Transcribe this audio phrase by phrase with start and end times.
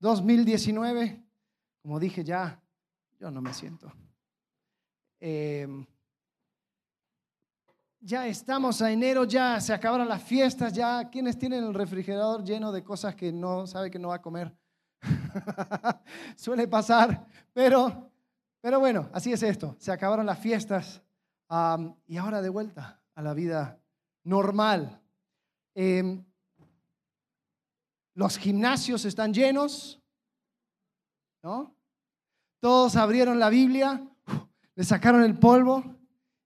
[0.00, 1.22] 2019,
[1.82, 2.60] como dije ya,
[3.18, 3.92] yo no me siento.
[5.20, 5.84] Em,
[8.00, 12.70] ya estamos a enero, ya se acabaron las fiestas, ya quienes tienen el refrigerador lleno
[12.70, 14.56] de cosas que no sabe que no va a comer.
[16.36, 18.10] Suele pasar, pero,
[18.60, 19.76] pero bueno, así es esto.
[19.78, 21.02] Se acabaron las fiestas
[22.06, 23.80] y ahora de vuelta a la vida
[24.22, 25.00] normal.
[25.74, 26.24] Em,
[28.18, 30.00] los gimnasios están llenos,
[31.40, 31.72] ¿no?
[32.58, 34.02] Todos abrieron la Biblia,
[34.74, 35.84] le sacaron el polvo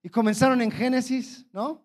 [0.03, 1.81] y comenzaron en Génesis, ¿no?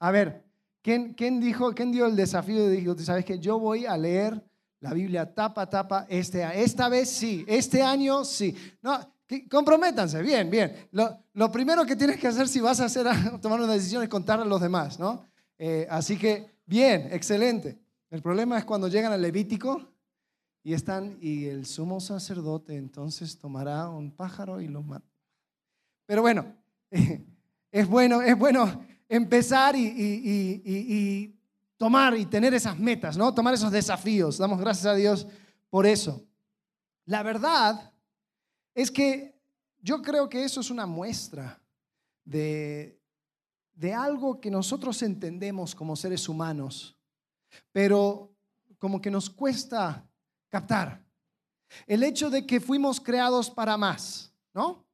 [0.00, 0.44] A ver,
[0.82, 2.68] ¿quién, quién dijo, quién dio el desafío?
[2.68, 4.44] Dijo, ¿sabes que Yo voy a leer
[4.80, 8.54] la Biblia tapa tapa este Esta vez sí, este año sí.
[8.82, 9.00] No,
[9.50, 10.90] comprométanse, bien, bien.
[10.90, 13.06] Lo, primero que tienes que hacer si vas a hacer,
[13.40, 15.24] tomar una decisión es contarle a los demás, ¿no?
[15.56, 17.81] Eh, así que, bien, excelente.
[18.12, 19.90] El problema es cuando llegan al Levítico
[20.62, 25.10] y están, y el sumo sacerdote entonces tomará un pájaro y lo mata.
[26.04, 26.54] Pero bueno,
[27.70, 31.34] es bueno, es bueno empezar y,
[31.78, 33.32] tomar y tener esas metas, ¿no?
[33.32, 34.36] Tomar esos desafíos.
[34.36, 35.26] Damos gracias a Dios
[35.70, 36.22] por eso.
[37.06, 37.94] La verdad
[38.74, 39.40] es que
[39.80, 41.62] yo creo que eso es una muestra
[42.26, 43.00] de,
[43.72, 46.98] de algo que nosotros entendemos como seres humanos
[47.72, 48.34] pero
[48.78, 50.06] como que nos cuesta
[50.48, 51.04] captar.
[51.86, 54.84] El hecho de que fuimos creados para más, ¿no?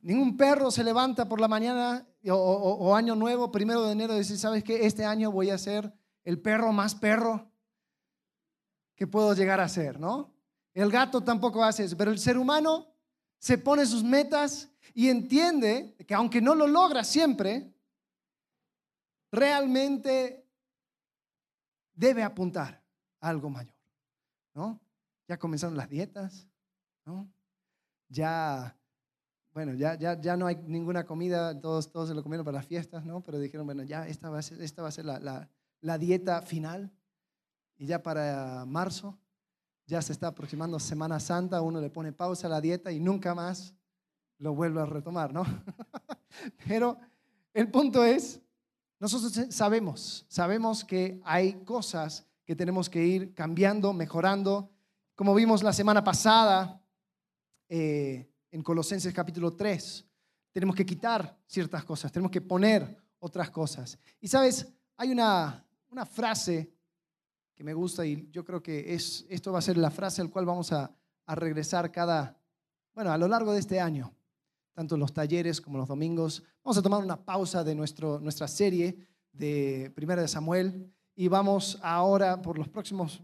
[0.00, 4.36] Ningún perro se levanta por la mañana o, año nuevo, primero de enero, y dice,
[4.36, 4.86] ¿sabes qué?
[4.86, 5.92] Este año voy a ser
[6.24, 7.50] el perro más perro
[8.94, 10.32] que puedo llegar a ser, ¿no?
[10.72, 12.86] El gato tampoco hace eso, pero el ser humano
[13.38, 17.74] se pone sus metas y entiende que aunque no lo logra siempre,
[19.30, 20.43] realmente
[21.94, 22.82] debe apuntar
[23.20, 23.74] a algo mayor,
[24.54, 24.80] ¿no?
[25.26, 26.48] Ya comenzaron las dietas,
[27.04, 27.28] ¿no?
[28.08, 28.76] Ya,
[29.52, 32.66] bueno, ya, ya, ya no hay ninguna comida, todos, todos se lo comieron para las
[32.66, 33.22] fiestas, ¿no?
[33.22, 35.48] Pero dijeron, bueno, ya esta va a ser, esta va a ser la,
[35.80, 36.92] la, dieta final.
[37.76, 39.18] Y ya para marzo,
[39.86, 43.34] ya se está aproximando Semana Santa, uno le pone pausa a la dieta y nunca
[43.34, 43.74] más
[44.38, 45.44] lo vuelve a retomar, ¿no?
[46.68, 46.98] Pero
[47.52, 48.40] el punto es
[49.04, 54.70] nosotros sabemos, sabemos que hay cosas que tenemos que ir cambiando, mejorando.
[55.14, 56.82] Como vimos la semana pasada
[57.68, 60.06] eh, en Colosenses capítulo 3,
[60.52, 63.98] tenemos que quitar ciertas cosas, tenemos que poner otras cosas.
[64.22, 66.72] Y sabes, hay una, una frase
[67.54, 70.30] que me gusta y yo creo que es, esto va a ser la frase al
[70.30, 70.90] cual vamos a,
[71.26, 72.40] a regresar cada,
[72.94, 74.14] bueno, a lo largo de este año
[74.74, 76.42] tanto los talleres como los domingos.
[76.62, 78.98] Vamos a tomar una pausa de nuestro, nuestra serie
[79.32, 83.22] de Primera de Samuel y vamos ahora por los próximos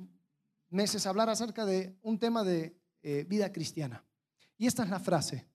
[0.71, 4.05] meses a hablar acerca de un tema de eh, vida cristiana.
[4.57, 5.49] Y esta es la frase,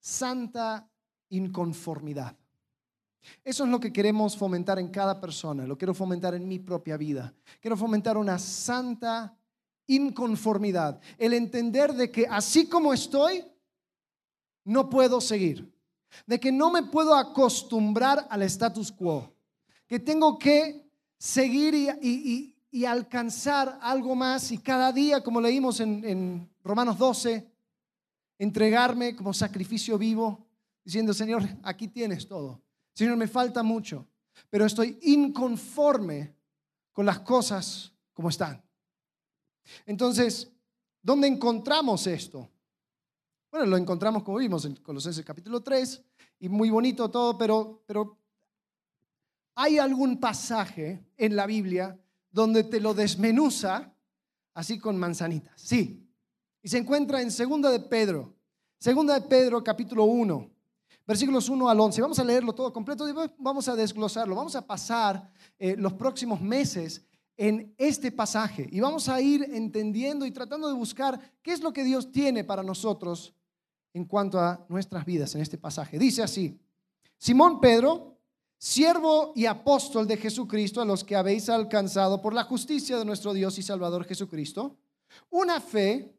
[0.00, 0.90] santa
[1.28, 2.36] inconformidad.
[3.44, 6.96] Eso es lo que queremos fomentar en cada persona, lo quiero fomentar en mi propia
[6.96, 7.32] vida.
[7.60, 9.38] Quiero fomentar una santa
[9.86, 13.44] inconformidad, el entender de que así como estoy,
[14.64, 15.72] no puedo seguir,
[16.26, 19.32] de que no me puedo acostumbrar al status quo,
[19.86, 22.48] que tengo que seguir y,
[22.86, 27.46] alcanzar algo más y cada día, como leímos en, en Romanos 12,
[28.38, 30.46] entregarme como sacrificio vivo,
[30.82, 32.62] diciendo, Señor, aquí tienes todo.
[32.94, 34.06] Señor, me falta mucho,
[34.50, 36.34] pero estoy inconforme
[36.92, 38.62] con las cosas como están.
[39.86, 40.50] Entonces,
[41.02, 42.48] ¿dónde encontramos esto?
[43.52, 46.02] Bueno, lo encontramos como vimos en Colosenses capítulo 3
[46.40, 48.16] y muy bonito todo, pero, pero
[49.54, 53.94] hay algún pasaje en la Biblia donde te lo desmenuza
[54.54, 55.60] así con manzanitas.
[55.60, 56.08] Sí.
[56.62, 58.34] Y se encuentra en Segunda de Pedro.
[58.78, 60.50] Segunda de Pedro capítulo 1,
[61.06, 62.00] versículos 1 al 11.
[62.00, 64.34] Vamos a leerlo todo completo y vamos a desglosarlo.
[64.34, 67.04] Vamos a pasar eh, los próximos meses
[67.36, 71.74] en este pasaje y vamos a ir entendiendo y tratando de buscar qué es lo
[71.74, 73.34] que Dios tiene para nosotros
[73.94, 75.98] en cuanto a nuestras vidas en este pasaje.
[75.98, 76.58] Dice así,
[77.18, 78.18] Simón Pedro,
[78.58, 83.32] siervo y apóstol de Jesucristo, a los que habéis alcanzado por la justicia de nuestro
[83.32, 84.76] Dios y Salvador Jesucristo,
[85.30, 86.14] una fe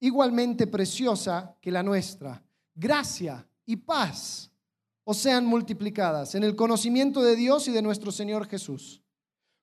[0.00, 2.42] igualmente preciosa que la nuestra,
[2.74, 4.50] gracia y paz
[5.04, 9.02] os sean multiplicadas en el conocimiento de Dios y de nuestro Señor Jesús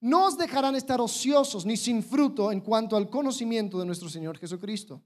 [0.00, 4.38] no os dejarán estar ociosos ni sin fruto en cuanto al conocimiento de nuestro Señor
[4.38, 5.02] Jesucristo.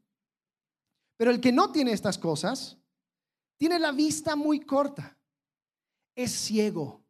[1.16, 2.76] Pero el que no tiene estas cosas,
[3.56, 5.16] tiene la vista muy corta,
[6.14, 7.02] es ciego,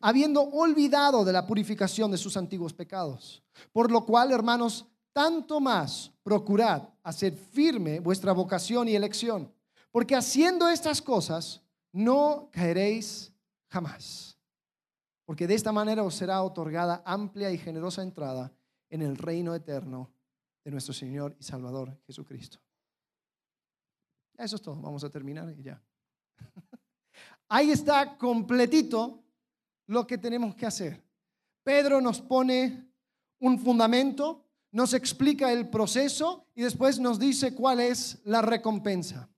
[0.00, 3.42] habiendo olvidado de la purificación de sus antiguos pecados.
[3.72, 9.52] Por lo cual, hermanos, tanto más procurad hacer firme vuestra vocación y elección,
[9.90, 11.60] porque haciendo estas cosas
[11.92, 13.32] no caeréis
[13.68, 14.37] jamás.
[15.28, 18.50] Porque de esta manera os será otorgada amplia y generosa entrada
[18.88, 20.10] en el reino eterno
[20.64, 22.58] de nuestro Señor y Salvador Jesucristo.
[24.38, 25.82] Eso es todo, vamos a terminar y ya.
[27.50, 29.22] Ahí está completito
[29.88, 31.04] lo que tenemos que hacer.
[31.62, 32.90] Pedro nos pone
[33.40, 39.28] un fundamento, nos explica el proceso y después nos dice cuál es la recompensa.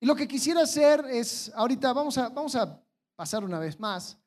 [0.00, 2.82] Y lo que quisiera hacer es, ahorita vamos a, vamos a
[3.16, 4.18] pasar una vez más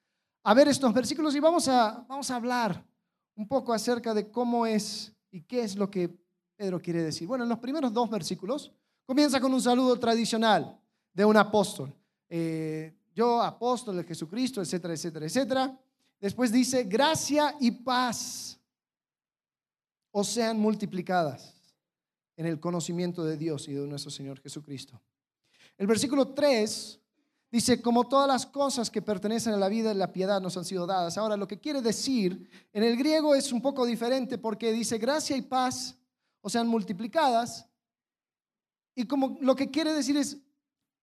[0.43, 2.83] a ver estos versículos y vamos a, vamos a hablar
[3.35, 6.09] un poco acerca de cómo es y qué es lo que
[6.55, 7.27] Pedro quiere decir.
[7.27, 8.71] Bueno, en los primeros dos versículos
[9.05, 10.77] comienza con un saludo tradicional
[11.13, 11.93] de un apóstol.
[12.27, 15.79] Eh, yo, apóstol de Jesucristo, etcétera, etcétera, etcétera.
[16.19, 18.59] Después dice, gracia y paz
[20.11, 21.53] os sean multiplicadas
[22.35, 24.99] en el conocimiento de Dios y de nuestro Señor Jesucristo.
[25.77, 26.99] El versículo 3
[27.51, 30.65] dice, como todas las cosas que pertenecen a la vida y la piedad nos han
[30.65, 31.17] sido dadas.
[31.17, 35.35] Ahora, lo que quiere decir en el griego es un poco diferente porque dice, gracia
[35.35, 35.97] y paz
[36.41, 37.67] os sean multiplicadas.
[38.95, 40.37] Y como lo que quiere decir es,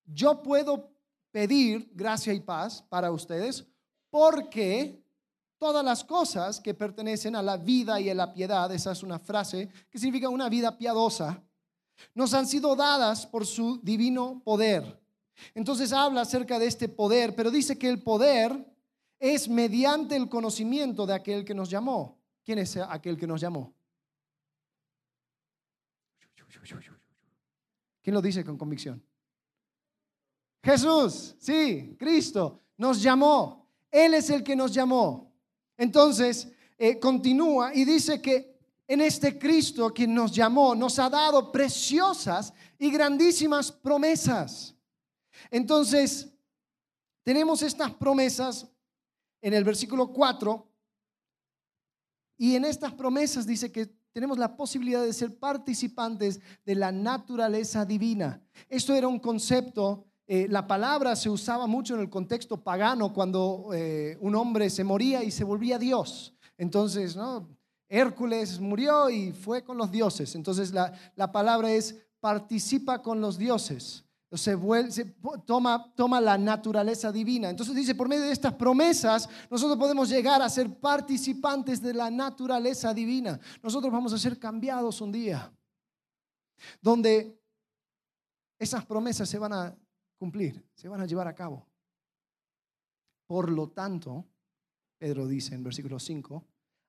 [0.05, 0.91] yo puedo
[1.31, 3.67] pedir gracia y paz para ustedes
[4.11, 5.03] porque
[5.59, 9.19] todas las cosas que pertenecen a la vida y a la piedad, esa es una
[9.19, 11.43] frase que significa una vida piadosa,
[12.15, 15.06] nos han sido dadas por su divino poder.
[15.55, 18.65] Entonces habla acerca de este poder, pero dice que el poder
[19.19, 22.19] es mediante el conocimiento de aquel que nos llamó.
[22.45, 23.75] ¿Quién es aquel que nos llamó?
[28.03, 29.03] ¿Quién lo dice con convicción?
[30.63, 33.69] Jesús, sí, Cristo nos llamó.
[33.91, 35.33] Él es el que nos llamó.
[35.77, 36.49] Entonces,
[36.79, 38.57] eh, continúa y dice que
[38.87, 44.76] en este Cristo quien nos llamó nos ha dado preciosas y grandísimas promesas.
[45.51, 46.33] Entonces,
[47.23, 48.67] tenemos estas promesas
[49.41, 50.73] en el versículo 4
[52.39, 57.85] y en estas promesas dice que tenemos la posibilidad de ser participantes de la naturaleza
[57.85, 58.43] divina.
[58.69, 63.71] Esto era un concepto eh, la palabra se usaba mucho en el contexto pagano cuando
[63.73, 66.35] eh, un hombre se moría y se volvía Dios.
[66.59, 67.49] Entonces, ¿no?
[67.89, 70.35] Hércules murió y fue con los dioses.
[70.35, 74.05] Entonces la, palabra es participa con los dioses.
[74.37, 74.57] Se,
[75.45, 77.51] toma, toma la naturaleza divina.
[77.51, 82.11] Entonces dice, por medio de estas promesas, nosotros podemos llegar a ser participantes de la
[82.11, 83.39] naturaleza divina.
[83.63, 85.53] Nosotros vamos a ser cambiados un día,
[86.81, 87.41] donde
[88.59, 89.77] esas promesas se van a
[90.19, 91.67] cumplir, se van a llevar a cabo.
[93.27, 94.25] Por lo tanto,
[94.99, 96.45] Pedro dice en versículo 5,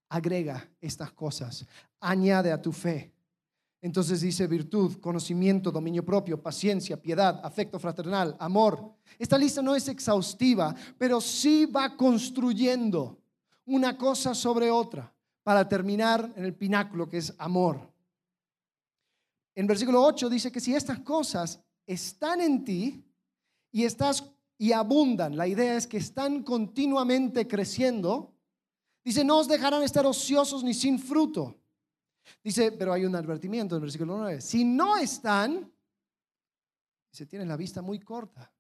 [0.09, 1.65] agrega estas cosas,
[1.99, 3.13] añade a tu fe.
[3.81, 8.95] Entonces dice virtud, conocimiento, dominio propio, paciencia, piedad, afecto fraternal, amor.
[9.19, 13.19] Esta lista no es exhaustiva, pero sí va construyendo
[13.65, 17.91] una cosa sobre otra para terminar en el pináculo que es amor.
[19.55, 23.03] En versículo 8 dice que si estas cosas están en ti,
[23.71, 23.85] y
[24.59, 25.37] y abundan.
[25.37, 28.33] La idea es que están continuamente creciendo.
[29.03, 31.55] Dice, no os dejarán estar ociosos ni sin fruto.
[32.43, 34.41] Dice, pero hay un advertimiento en el versículo 9.
[34.41, 35.71] Si no están,
[37.11, 38.51] se tiene la vista muy corta.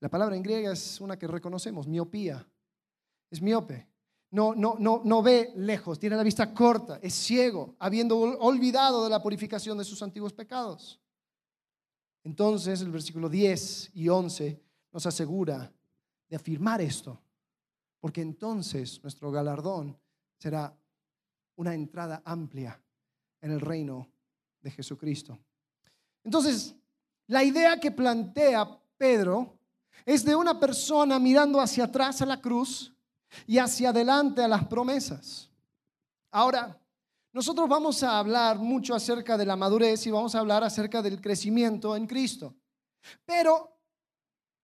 [0.00, 2.46] La palabra en griega es una que reconocemos, miopía.
[3.30, 3.88] Es miope.
[4.30, 9.10] No, no, no, no ve lejos, tiene la vista corta, es ciego, habiendo olvidado de
[9.10, 10.98] la purificación de sus antiguos pecados.
[12.24, 15.70] Entonces el versículo 10 y 11 nos asegura
[16.28, 17.20] de afirmar esto,
[18.00, 19.98] porque entonces nuestro galardón
[20.38, 20.74] será
[21.62, 22.76] una entrada amplia
[23.40, 24.08] en el reino
[24.60, 25.38] de Jesucristo.
[26.24, 26.74] Entonces,
[27.28, 29.60] la idea que plantea Pedro
[30.04, 32.92] es de una persona mirando hacia atrás a la cruz
[33.46, 35.48] y hacia adelante a las promesas.
[36.32, 36.76] Ahora,
[37.32, 41.20] nosotros vamos a hablar mucho acerca de la madurez y vamos a hablar acerca del
[41.20, 42.56] crecimiento en Cristo.
[43.24, 43.78] Pero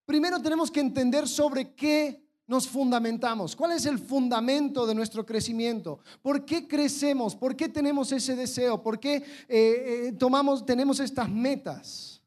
[0.04, 3.54] primero tenemos que entender sobre qué nos fundamentamos.
[3.54, 6.00] ¿Cuál es el fundamento de nuestro crecimiento?
[6.22, 7.36] ¿Por qué crecemos?
[7.36, 8.82] ¿Por qué tenemos ese deseo?
[8.82, 12.22] ¿Por qué eh, eh, tomamos, tenemos estas metas?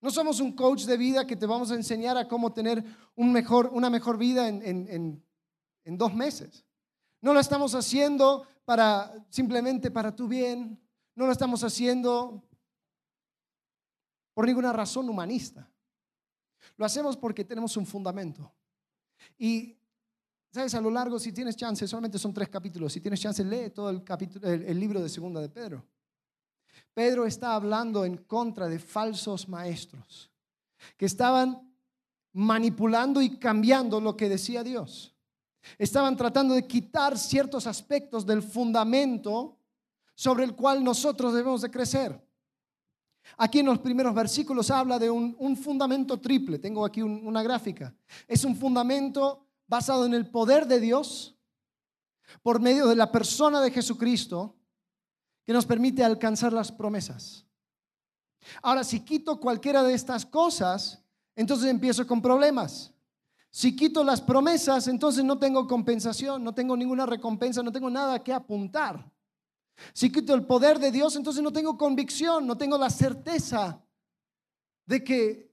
[0.00, 2.82] No somos un coach de vida que te vamos a enseñar a cómo tener
[3.16, 5.22] una mejor vida en,
[5.84, 6.64] en dos meses.
[7.20, 10.80] No lo estamos haciendo para simplemente para tu bien.
[11.14, 12.42] No lo estamos haciendo
[14.32, 15.70] por ninguna razón humanista.
[16.78, 18.50] Lo hacemos porque tenemos un fundamento.
[19.38, 19.76] Y,
[20.50, 20.74] ¿sabes?
[20.74, 23.90] A lo largo, si tienes chance, solamente son tres capítulos, si tienes chance, lee todo
[23.90, 25.86] el, capítulo, el, libro de Segunda de Pedro.
[26.94, 30.30] Pedro está hablando en contra de falsos maestros
[30.96, 31.70] que estaban
[32.32, 35.14] manipulando y cambiando lo que decía Dios.
[35.78, 39.58] Estaban tratando de quitar ciertos aspectos del fundamento
[40.14, 42.29] sobre el cual nosotros debemos de crecer.
[43.36, 46.58] Aquí en los primeros versículos habla de un, fundamento triple.
[46.58, 47.94] Tengo aquí una gráfica.
[48.26, 51.36] Es un fundamento basado en el poder de Dios
[52.42, 54.56] por medio de la persona de Jesucristo
[55.44, 57.46] que nos permite alcanzar las promesas.
[58.62, 61.02] Ahora, si quito cualquiera de estas cosas,
[61.36, 62.92] entonces empiezo con problemas.
[63.50, 68.22] Si quito las promesas, entonces no tengo compensación, no tengo ninguna recompensa, no tengo nada
[68.22, 69.10] que apuntar.
[69.92, 73.82] Si quito el poder de Dios, entonces no tengo convicción, no tengo la certeza
[74.86, 75.50] de que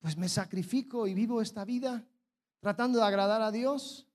[0.00, 2.04] pues me sacrifico y vivo esta vida
[2.60, 4.06] tratando de agradar a Dios.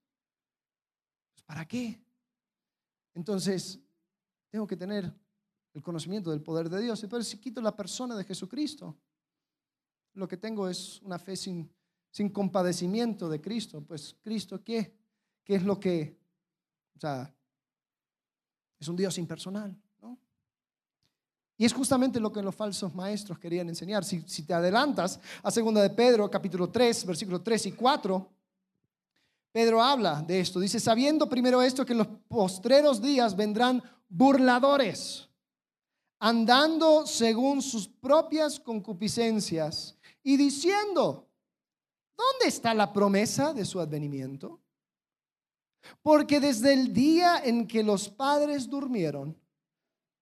[1.33, 2.01] Pues, ¿Para qué?
[3.13, 3.79] Entonces,
[4.49, 5.13] tengo que tener
[5.73, 7.05] el conocimiento del poder de Dios.
[7.09, 8.97] Pero si quito la persona de Jesucristo,
[10.13, 11.69] lo que tengo es una fe sin,
[12.09, 13.81] sin compadecimiento de Cristo.
[13.81, 14.97] Pues, ¿Cristo qué?
[15.43, 16.17] ¿Qué es lo que,
[16.95, 17.33] o sea,
[18.79, 20.17] es un Dios impersonal, ¿no?
[21.57, 24.03] Y es justamente lo que los falsos maestros querían enseñar.
[24.03, 28.29] Si, te adelantas a segunda de Pedro, capítulo 3, versículos 3 y 4,
[29.51, 30.59] Pedro habla de esto.
[30.59, 35.29] Dice, sabiendo primero esto que en los postreros días vendrán burladores,
[36.19, 41.29] andando según sus propias concupiscencias y diciendo,
[42.17, 44.59] ¿dónde está la promesa de su advenimiento?
[46.01, 49.37] Porque desde el día en que los padres durmieron,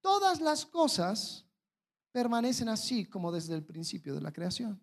[0.01, 1.45] todas las cosas
[2.11, 4.79] permanecen así como desde el principio de la creación.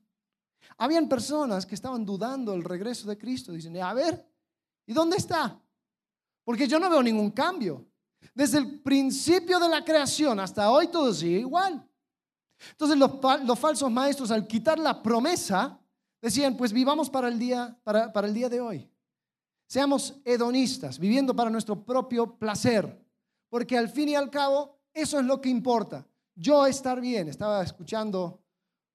[0.77, 4.27] Habían personas que estaban dudando el regreso de Cristo, dicen, a ver,
[4.87, 5.61] ¿y dónde está?
[6.45, 7.87] Porque yo no veo ningún cambio.
[8.35, 11.87] Desde el principio de la creación hasta hoy todo sigue igual.
[12.73, 15.81] Entonces los, falsos maestros al quitar la promesa
[16.21, 18.90] decían, pues vivamos para el día, para el día de hoy.
[19.71, 23.07] Seamos hedonistas, viviendo para nuestro propio placer,
[23.49, 26.05] porque al fin y al cabo eso es lo que importa.
[26.35, 27.29] Yo estar bien.
[27.29, 28.43] Estaba escuchando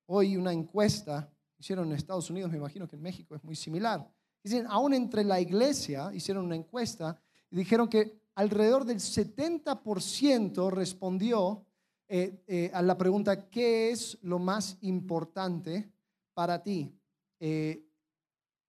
[0.08, 4.06] hoy una encuesta, hicieron en Estados Unidos, me imagino que en México es muy similar.
[4.44, 7.18] Dicen, aún entre la iglesia hicieron una encuesta
[7.50, 11.66] y dijeron que alrededor del 70% respondió
[12.10, 15.90] eh, eh, a la pregunta, ¿qué es lo más importante
[16.34, 16.94] para ti?
[17.40, 17.85] Eh,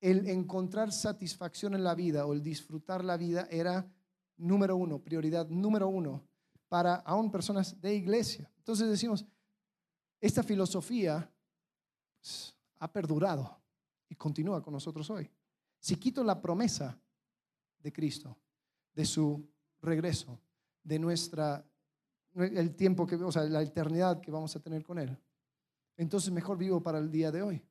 [0.01, 3.91] el encontrar satisfacción en la vida o el disfrutar la vida era
[4.37, 6.23] número uno, prioridad número uno
[6.69, 8.51] para aún personas de iglesia.
[8.59, 9.25] Entonces decimos,
[10.21, 11.31] esta filosofía
[12.79, 13.59] ha perdurado
[14.09, 15.31] y continúa con nosotros hoy.
[15.79, 16.99] Si quito la promesa
[17.79, 18.37] de Cristo,
[18.95, 19.49] de su
[19.81, 20.41] regreso,
[20.83, 21.65] de nuestra,
[22.35, 25.17] el tiempo que, o sea, la eternidad que vamos a tener con Él,
[25.97, 27.63] entonces mejor vivo para el día de hoy.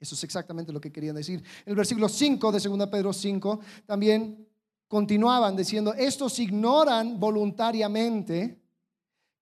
[0.00, 1.44] Eso es exactamente lo que querían decir.
[1.66, 4.48] El versículo 5 de 2 Pedro 5 también
[4.88, 8.60] continuaban diciendo, estos ignoran voluntariamente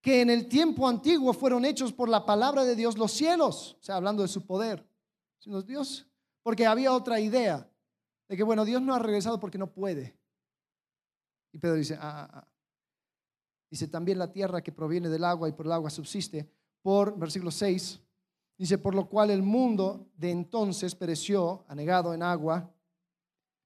[0.01, 3.83] que en el tiempo antiguo fueron hechos por la palabra de Dios los cielos, o
[3.83, 4.87] sea, hablando de su poder.
[5.39, 6.07] Sino Dios,
[6.43, 7.71] porque había otra idea
[8.29, 10.19] de que, bueno, Dios no ha regresado porque no puede.
[11.53, 12.49] Y Pedro dice, ah, ah, ah.
[13.71, 16.51] dice también la tierra que proviene del agua y por el agua subsiste,
[16.83, 18.01] por, versículo 6,
[18.59, 22.69] Dice, por lo cual el mundo de entonces pereció, anegado en agua,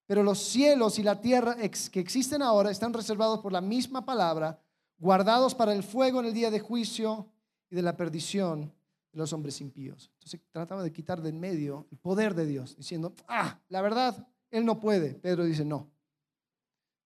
[0.06, 4.60] pero los cielos y la tierra que existen ahora están reservados por la misma palabra,
[4.98, 7.26] guardados para el fuego en el día de juicio
[7.70, 8.70] y de la perdición
[9.12, 10.10] de los hombres impíos.
[10.14, 14.28] Entonces trataba de quitar de en medio el poder de Dios, diciendo, ah, la verdad,
[14.50, 15.14] Él no puede.
[15.14, 15.90] Pedro dice, no.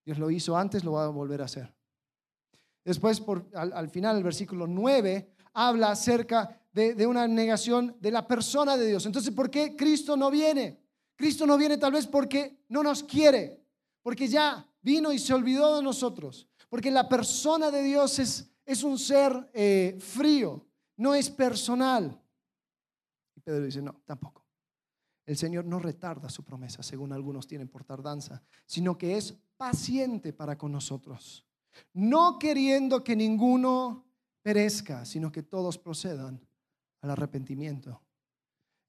[0.04, 1.72] Dios lo hizo antes, lo va a volver a hacer.
[2.84, 3.22] Después,
[3.54, 9.06] al final, el versículo 9 habla acerca de, una negación de la persona de Dios.
[9.06, 10.78] Entonces, ¿por qué Cristo no viene?
[11.16, 13.64] Cristo no viene tal vez porque no nos quiere,
[14.02, 18.82] porque ya vino y se olvidó de nosotros, porque la persona de Dios es, es
[18.82, 20.66] un ser eh, frío,
[20.98, 22.20] no es personal.
[23.34, 24.44] Y Pedro dice, no, tampoco.
[25.24, 30.34] El Señor no retarda su promesa, según algunos tienen por tardanza, sino que es paciente
[30.34, 31.46] para con nosotros,
[31.94, 34.04] no queriendo que ninguno
[34.42, 36.45] perezca, sino que todos procedan
[37.06, 38.02] al arrepentimiento.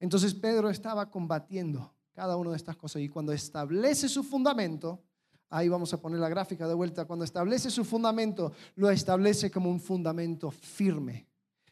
[0.00, 5.04] Entonces Pedro estaba combatiendo cada una de estas cosas y cuando establece su fundamento,
[5.50, 9.70] ahí vamos a poner la gráfica de vuelta, cuando establece su fundamento, lo establece como
[9.70, 11.28] un fundamento firme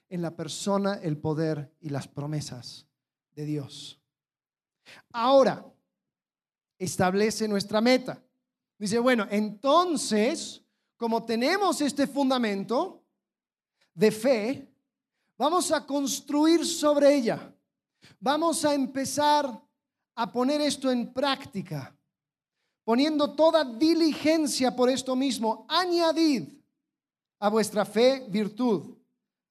[0.09, 2.87] en la persona, el poder y las promesas
[3.33, 4.01] de Dios.
[5.13, 5.67] Ahora,
[6.79, 8.23] establece nuestra meta.
[8.79, 10.63] Dice, bueno, entonces,
[10.97, 13.03] como tenemos este fundamento
[13.95, 14.76] de fe,
[15.37, 17.53] vamos a construir sobre ella.
[18.21, 19.63] Vamos a empezar
[20.15, 21.95] a poner esto en práctica,
[22.85, 25.67] poniendo toda diligencia por esto mismo.
[25.69, 26.49] Añadid
[27.39, 28.97] a vuestra fe virtud,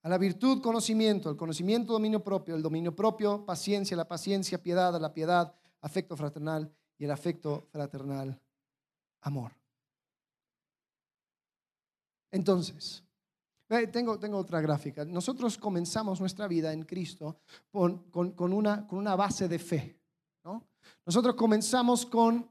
[0.02, 5.00] a la virtud conocimiento, al conocimiento dominio propio, el dominio propio paciencia, la paciencia piedad,
[5.00, 8.40] la piedad afecto fraternal y el afecto fraternal
[9.22, 9.52] amor.
[12.32, 13.05] Entonces,
[13.68, 15.06] tengo, tengo otra gráfica.
[15.06, 17.40] Nosotros comenzamos nuestra vida en Cristo
[17.72, 20.00] con, con, una, con una base de fe.
[20.44, 20.68] ¿no?
[21.06, 22.50] Nosotros comenzamos con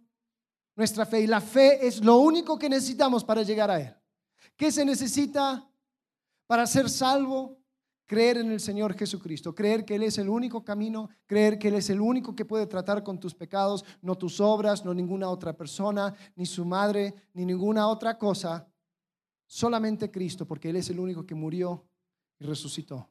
[0.76, 3.94] nuestra fe y la fe es lo único que necesitamos para llegar a Él.
[4.56, 5.68] ¿Qué se necesita
[6.46, 7.58] para ser salvo?
[8.06, 11.76] Creer en el Señor Jesucristo, creer que Él es el único camino, creer que Él
[11.76, 15.56] es el único que puede tratar con tus pecados, no tus obras, no ninguna otra
[15.56, 18.68] persona, ni su madre, ni ninguna otra cosa,
[19.46, 21.84] solamente Cristo, porque Él es el único que murió
[22.38, 23.08] y resucitó.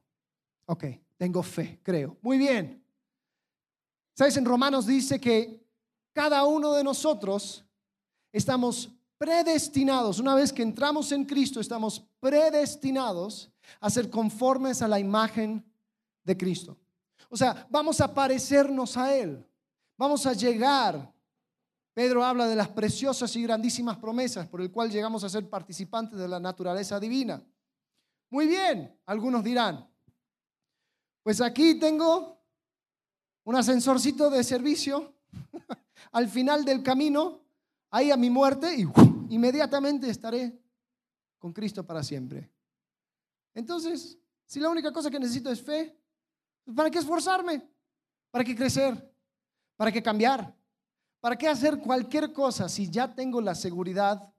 [0.66, 0.86] Ok,
[1.18, 2.18] tengo fe, creo.
[2.22, 2.84] Muy bien.
[4.14, 4.38] ¿Sabes?
[4.38, 5.66] En Romanos dice que
[6.14, 7.66] cada uno de nosotros
[8.32, 15.00] estamos predestinados, una vez que entramos en Cristo, estamos predestinados a ser conformes a la
[15.00, 15.64] imagen
[16.24, 16.78] de Cristo.
[17.30, 19.46] O sea, vamos a parecernos a Él,
[19.98, 21.13] vamos a llegar.
[21.94, 26.18] Pedro habla de las preciosas y grandísimas promesas por el cual llegamos a ser participantes
[26.18, 27.44] de la naturaleza divina.
[28.32, 29.88] Muy bien, algunos dirán,
[31.22, 32.42] pues aquí tengo
[33.44, 35.14] un ascensorcito de servicio
[36.12, 37.42] al final del camino,
[37.92, 38.88] ahí a mi muerte, y
[39.30, 40.60] inmediatamente estaré
[41.38, 42.50] con Cristo para siempre.
[43.54, 45.96] Entonces, si la única cosa que necesito es fe,
[46.76, 47.70] ¿para qué esforzarme?
[48.32, 49.14] ¿Para qué crecer?
[49.76, 50.56] ¿Para qué cambiar?
[51.24, 54.30] ¿Para qué hacer cualquier cosa si ya tengo la seguridad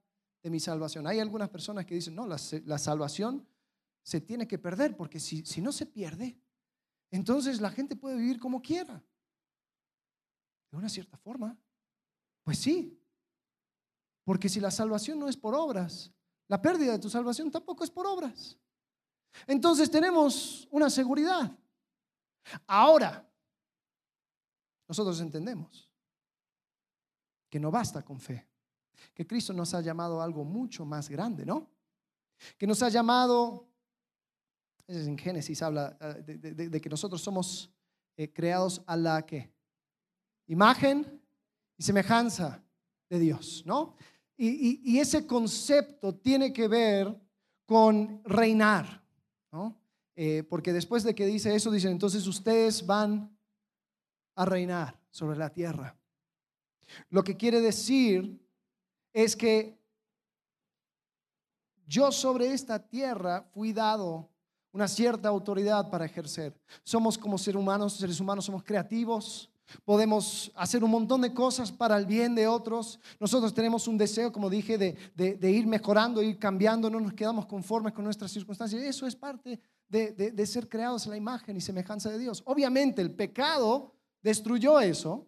[0.43, 1.07] de mi salvación?
[1.07, 2.37] Hay algunas personas que dicen, no, la,
[2.77, 3.43] salvación
[4.03, 6.39] se tiene que perder, porque si, si no se pierde,
[7.09, 9.03] entonces la gente puede vivir como quiera.
[10.69, 11.57] De una cierta forma.
[12.43, 13.01] Pues sí.
[14.23, 16.13] Porque si la salvación no es por obras,
[16.47, 18.59] la pérdida de tu salvación tampoco es por obras.
[19.47, 21.51] Entonces tenemos una seguridad.
[22.67, 23.27] Ahora,
[24.87, 25.84] nosotros entendemos
[27.55, 28.45] que no basta con fe,
[29.13, 31.69] que Cristo nos ha llamado a algo mucho más grande, ¿no?
[32.57, 33.69] Que nos ha llamado,
[34.87, 37.73] en Génesis habla eh, de, que nosotros somos
[38.17, 39.53] eh, creados a la que
[40.47, 41.21] imagen
[41.77, 42.61] y semejanza
[43.07, 43.95] de Dios, ¿no?
[44.37, 47.17] y ese concepto tiene que ver
[47.65, 49.01] con reinar.
[50.17, 53.33] Eh, porque después de que dice eso, dicen, entonces ustedes van
[54.35, 55.97] a reinar sobre la tierra.
[57.09, 58.39] Lo que quiere decir
[59.13, 59.77] es que
[61.87, 64.29] yo sobre esta tierra fui dado
[64.71, 66.53] una cierta autoridad para ejercer.
[66.83, 69.49] Somos como seres humanos, seres humanos somos creativos,
[69.83, 72.99] Podemos hacer un montón de cosas para el bien de otros.
[73.19, 77.45] Nosotros tenemos un deseo, como dije, de, de, ir mejorando, ir cambiando, no nos quedamos
[77.45, 78.81] conformes con nuestras circunstancias.
[78.83, 82.43] Eso es parte de, ser creados en la imagen y semejanza de Dios.
[82.45, 85.27] Obviamente el pecado destruyó eso,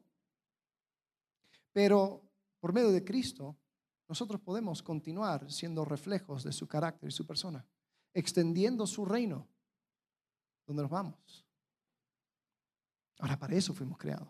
[1.78, 2.28] pero
[2.60, 3.56] por medio de Cristo
[4.10, 7.64] nosotros podemos continuar siendo reflejos de su carácter y su persona,
[8.16, 9.48] extendiendo su reino
[10.66, 11.46] donde nos vamos.
[13.20, 14.28] Ahora, para eso fuimos creados.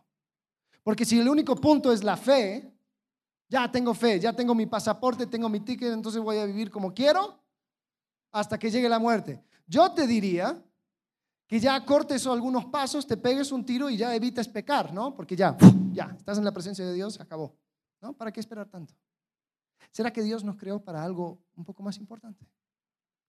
[0.84, 2.70] Porque si el único punto es la fe,
[3.48, 6.94] ya tengo fe, ya tengo mi pasaporte, tengo mi ticket, entonces voy a vivir como
[6.94, 7.42] quiero
[8.34, 9.42] hasta que llegue la muerte.
[9.66, 10.62] Yo te diría
[11.48, 15.16] que ya cortes algunos pasos, te pegues un tiro y ya evites pecar, ¿no?
[15.16, 15.58] Porque ya,
[15.94, 17.58] ya, estás en la presencia de Dios, acabó.
[18.02, 18.14] ¿No?
[18.14, 18.94] ¿Para qué esperar tanto?
[19.92, 22.46] ¿Será que Dios nos creó para algo un poco más importante?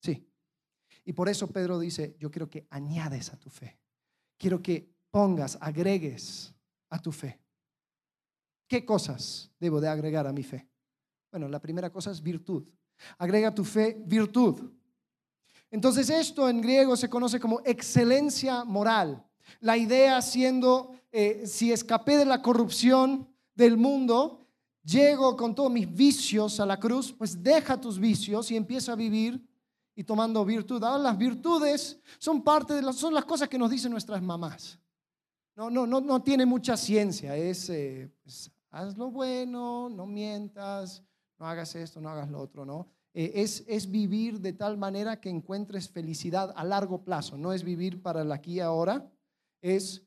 [0.02, 0.28] Sí.
[1.04, 3.78] Y por eso Pedro dice, yo quiero que añades a tu fe.
[4.37, 6.54] Quiero que pongas, agregues
[6.90, 7.40] a tu fe.
[8.66, 10.68] ¿Qué cosas debo de agregar a mi fe?
[11.31, 12.68] Bueno, la primera cosa es virtud.
[13.16, 14.70] Agrega tu fe virtud.
[15.70, 19.24] Entonces esto en griego se conoce como excelencia moral.
[19.61, 24.46] La idea siendo, eh, si escapé de la corrupción del mundo,
[24.83, 28.96] llego con todos mis vicios a la cruz, pues deja tus vicios y empieza a
[28.96, 29.46] vivir
[29.94, 30.83] y tomando virtud.
[30.83, 34.78] Ahora las virtudes son parte de las, son las cosas que nos dicen nuestras mamás.
[35.57, 37.37] No, no, no, no tiene mucha ciencia.
[37.37, 41.02] Es, eh, pues, haz lo bueno, no mientas,
[41.38, 42.87] no hagas esto, no hagas lo otro, ¿no?
[43.14, 47.37] Eh, es, es, vivir de tal manera que encuentres felicidad a largo plazo.
[47.37, 49.11] No es vivir para el aquí y ahora,
[49.61, 50.07] es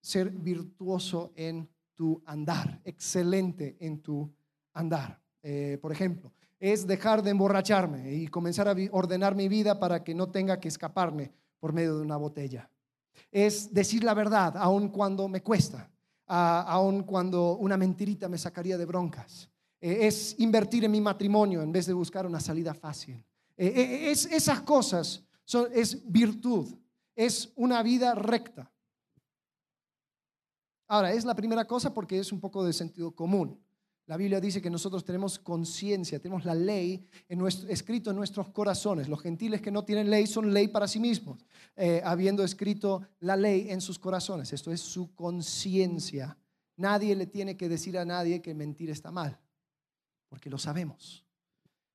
[0.00, 4.30] ser virtuoso en tu andar, excelente en tu
[4.72, 5.20] andar.
[5.42, 10.14] Eh, por ejemplo, es dejar de emborracharme y comenzar a ordenar mi vida para que
[10.14, 12.70] no tenga que escaparme por medio de una botella.
[13.30, 15.90] Es decir la verdad, aun cuando me cuesta,
[16.26, 19.51] aun cuando una mentirita me sacaría de broncas.
[19.82, 23.22] Eh, es invertir en mi matrimonio en vez de buscar una salida fácil.
[23.56, 26.72] Eh, es, esas cosas son, es virtud,
[27.16, 28.72] es una vida recta.
[30.86, 33.58] Ahora, es la primera cosa porque es un poco de sentido común.
[34.06, 37.08] La Biblia dice que nosotros tenemos conciencia, tenemos la ley
[37.68, 39.08] escrito en nuestros corazones.
[39.08, 41.44] Los gentiles que no tienen ley son ley para sí mismos,
[41.76, 44.52] eh, habiendo escrito la ley en sus corazones.
[44.52, 46.36] Esto es su conciencia.
[46.76, 49.38] Nadie le tiene que decir a nadie que mentir está mal,
[50.32, 51.26] porque lo sabemos.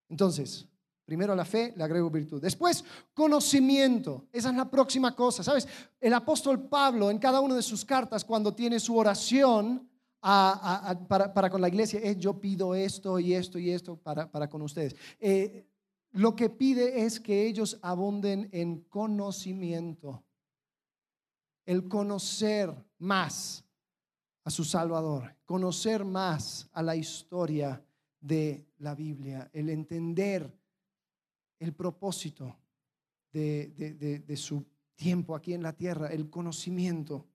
[0.09, 0.67] Entonces,
[1.07, 2.41] Primero la fe, le agrego virtud.
[2.41, 4.27] Después, conocimiento.
[4.29, 5.41] Esa es la próxima cosa.
[5.41, 5.65] ¿Sabes?
[6.01, 11.61] El apóstol Pablo en cada una de sus cartas, cuando tiene su oración para, con
[11.61, 14.97] la iglesia, es yo pido esto y esto y esto para, con ustedes.
[15.17, 15.65] Eh,
[16.11, 20.25] lo que pide es que ellos abunden en conocimiento.
[21.65, 23.63] El conocer más
[24.43, 27.81] a su Salvador, conocer más a la historia
[28.27, 30.53] de la Biblia, el entender
[31.59, 32.57] el propósito
[33.31, 37.25] de, su tiempo aquí en la tierra, el conocimiento.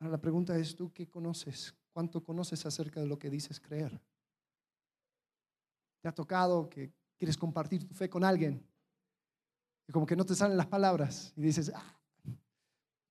[0.00, 1.74] Ahora la pregunta es, ¿tú qué conoces?
[1.92, 4.00] ¿Cuánto conoces acerca de lo que dices creer?
[6.00, 8.66] ¿Te ha tocado que quieres compartir tu fe con alguien?
[9.86, 12.00] Y como que no te salen las palabras y dices, ah,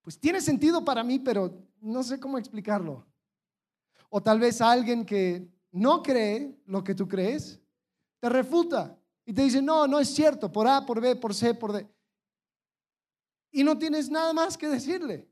[0.02, 3.06] pues tiene sentido para mí, pero no sé cómo explicarlo.
[4.13, 7.60] O tal vez alguien que no cree lo que tú crees
[8.19, 11.54] te refuta y te dice, no, no es cierto, por A, por B, por C,
[11.54, 11.88] por D.
[13.52, 15.30] Y no tienes nada más que decirle.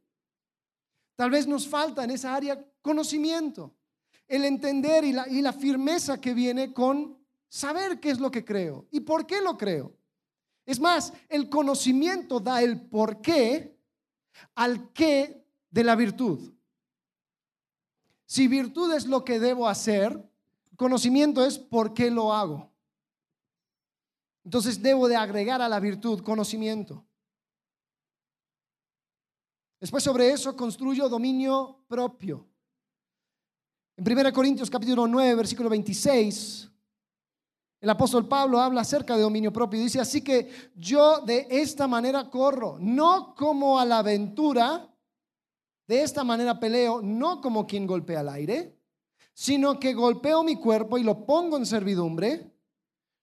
[1.18, 3.76] Tal vez nos falta en esa área conocimiento,
[4.28, 7.18] el entender y la, y la firmeza que viene con
[7.50, 9.94] saber qué es lo que creo y por qué lo creo.
[10.66, 13.78] Es más, el conocimiento da el por qué
[14.56, 16.54] al qué de la virtud.
[18.30, 20.24] Si virtud es lo que debo hacer,
[20.76, 22.72] conocimiento es por qué lo hago.
[24.44, 27.04] Entonces debo de agregar a la virtud conocimiento.
[29.80, 32.48] Después sobre eso construyo dominio propio.
[33.98, 36.70] En 1 Corintios capítulo 9, versículo 26,
[37.82, 39.80] el apóstol Pablo habla acerca de dominio propio.
[39.80, 44.89] Dice, así que yo de esta manera corro, no como a la aventura,
[45.90, 48.80] de esta manera peleo, no como quien golpea al aire,
[49.34, 52.54] sino que golpeo mi cuerpo y lo pongo en servidumbre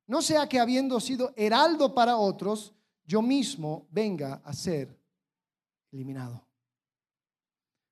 [0.09, 2.75] no sea que habiendo sido heraldo para otros,
[3.05, 5.01] yo mismo venga a ser
[5.93, 6.45] eliminado.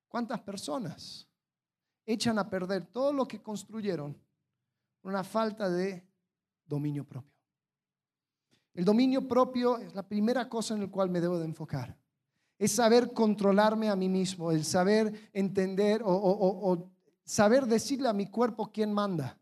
[0.09, 1.25] ¿Cuántas personas
[2.05, 4.13] echan a perder todo lo que construyeron
[4.99, 6.05] por una falta de
[6.65, 7.31] dominio propio?
[8.73, 11.97] El dominio propio es la primera cosa en la cual me debo de enfocar.
[12.57, 16.89] Es saber controlarme a mí mismo, el saber entender o,
[17.23, 19.37] saber decirle a mi cuerpo quién manda.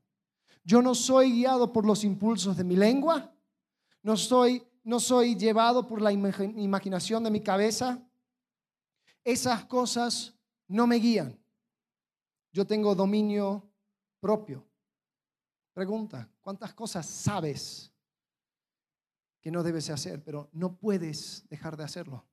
[0.63, 3.33] Yo no soy guiado por los impulsos de mi lengua,
[4.01, 8.01] no soy, no soy llevado por la imaginación de mi cabeza.
[9.23, 10.33] Esas cosas
[10.67, 11.37] no me guían.
[12.51, 13.69] Yo tengo dominio
[14.19, 14.65] propio.
[15.73, 17.91] Pregunta, ¿cuántas cosas sabes
[19.41, 22.23] que no debes hacer, pero no puedes dejar de hacerlo?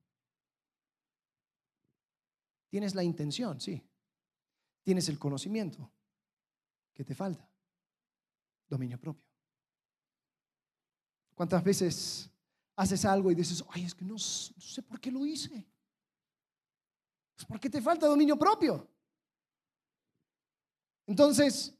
[2.71, 3.83] Tienes la intención, sí.
[4.83, 5.93] Tienes el conocimiento.
[6.95, 7.51] ¿Qué te falta?
[8.71, 9.29] dominio propio.
[11.35, 12.31] ¿Cuántas veces
[12.77, 15.67] haces algo y dices, ay, es que no, sé por qué lo hice?
[17.35, 18.89] Pues porque te falta dominio propio.
[21.07, 21.75] Entonces,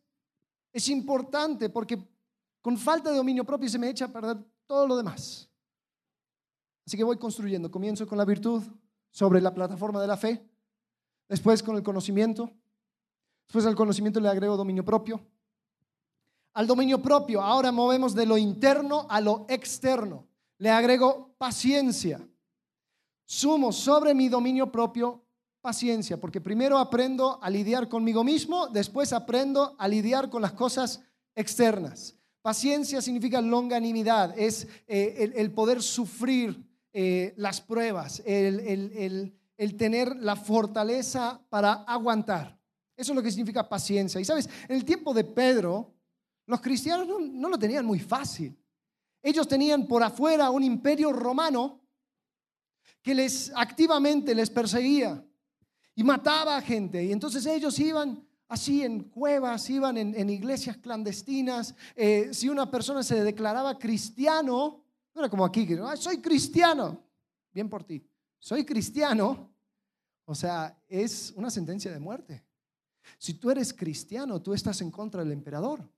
[0.73, 2.03] es importante porque
[2.61, 5.49] con falta de dominio propio se me echa a perder todo lo demás.
[6.85, 7.71] Así que voy construyendo.
[7.71, 8.65] Comienzo con la virtud
[9.11, 10.50] sobre la plataforma de la fe,
[11.31, 12.51] después con el conocimiento,
[13.47, 15.25] después al conocimiento le agrego dominio propio.
[16.53, 20.27] Al dominio propio, ahora movemos de lo interno a lo externo.
[20.59, 22.21] Le agrego paciencia.
[23.25, 25.25] Sumo sobre mi dominio propio
[25.61, 31.01] paciencia, porque primero aprendo a lidiar conmigo mismo, después aprendo a lidiar con las cosas
[31.37, 32.17] externas.
[32.43, 39.40] Paciencia significa longanimidad, es eh, el, poder sufrir eh, las pruebas, el,
[39.77, 42.59] tener la fortaleza para aguantar.
[42.97, 44.21] Eso es lo que significa paciencia.
[44.21, 45.95] Y sabes, en el tiempo de Pedro,
[46.47, 48.57] los cristianos no lo tenían muy fácil.
[49.23, 51.81] Ellos tenían por afuera un imperio romano
[53.03, 55.25] que les activamente les perseguía
[55.95, 57.05] y mataba a gente.
[57.05, 61.75] Y entonces ellos iban así en cuevas, iban en, iglesias clandestinas.
[61.95, 67.03] Eh, si una persona se declaraba cristiano, no era como aquí, que soy cristiano,
[67.53, 68.03] bien por ti,
[68.41, 69.55] soy cristiano.
[70.25, 72.45] O sea, es una sentencia de muerte.
[73.19, 75.89] Si tú eres cristiano, tú estás en contra del emperador.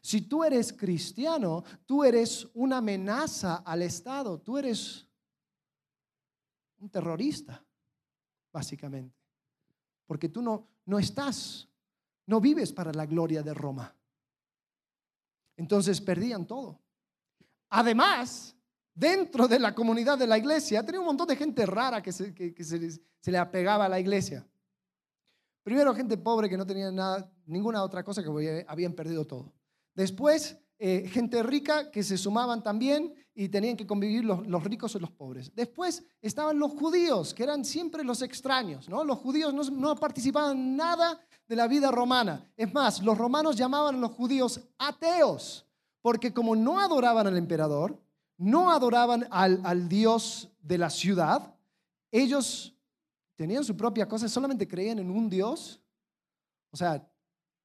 [0.00, 5.06] Si tú eres cristiano, tú eres una amenaza al Estado, tú eres
[6.78, 7.64] un terrorista,
[8.52, 9.18] básicamente.
[10.06, 11.68] Porque tú no, no estás,
[12.26, 13.94] no vives para la gloria de Roma.
[15.56, 16.80] Entonces perdían todo.
[17.70, 18.56] Además,
[18.94, 22.32] dentro de la comunidad de la iglesia, tenía un montón de gente rara que se,
[22.32, 24.46] se, le apegaba a la iglesia.
[25.62, 29.52] Primero, gente pobre que no tenía nada, ninguna otra cosa que habían perdido todo.
[29.94, 34.98] Después, eh, gente rica que se sumaban también y tenían que convivir los, ricos y
[34.98, 35.52] los pobres.
[35.54, 38.88] Después estaban los judíos, que eran siempre los extraños.
[38.88, 39.04] ¿no?
[39.04, 42.52] Los judíos no, no participaban nada de la vida romana.
[42.56, 45.66] Es más, los romanos llamaban a los judíos ateos,
[46.02, 47.98] porque como no adoraban al emperador,
[48.36, 51.54] no adoraban al, al Dios de la ciudad,
[52.10, 52.74] ellos
[53.36, 55.80] tenían su propia cosa, solamente creían en un Dios.
[56.70, 57.06] O sea,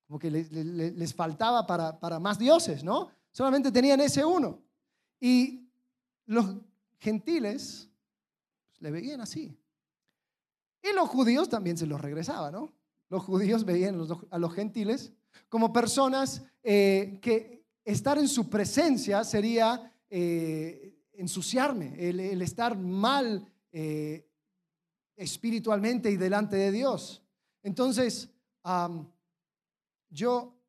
[0.08, 3.10] como que les, faltaba para, para, más dioses, ¿no?
[3.32, 4.60] Solamente tenían ese uno.
[5.20, 5.70] Y
[6.26, 6.56] los
[7.00, 7.90] gentiles
[8.66, 9.56] pues, le veían así.
[10.82, 12.74] Y los judíos también se los regresaban, ¿no?
[13.10, 14.00] Los judíos veían
[14.32, 15.14] a los gentiles
[15.48, 24.28] como personas eh, que estar en su presencia sería eh, ensuciarme, el, estar mal eh,
[25.16, 27.24] espiritualmente y delante de Dios.
[27.62, 28.30] Entonces,
[30.10, 30.60] yo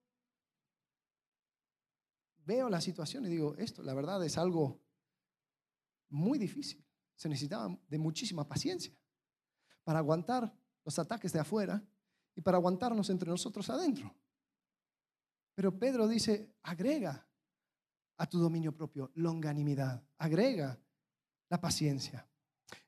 [2.45, 4.81] veo la situación y digo, esto la verdad es algo
[6.09, 6.85] muy difícil.
[7.15, 8.93] Se necesitaba de muchísima paciencia
[9.85, 10.53] para aguantar
[10.85, 11.83] los ataques de afuera
[12.35, 14.15] y para aguantarnos entre nosotros adentro.
[15.55, 17.30] Pero Pedro dice, agrega
[18.21, 20.79] a tu dominio propio longanimidad, agrega
[21.49, 22.27] la paciencia.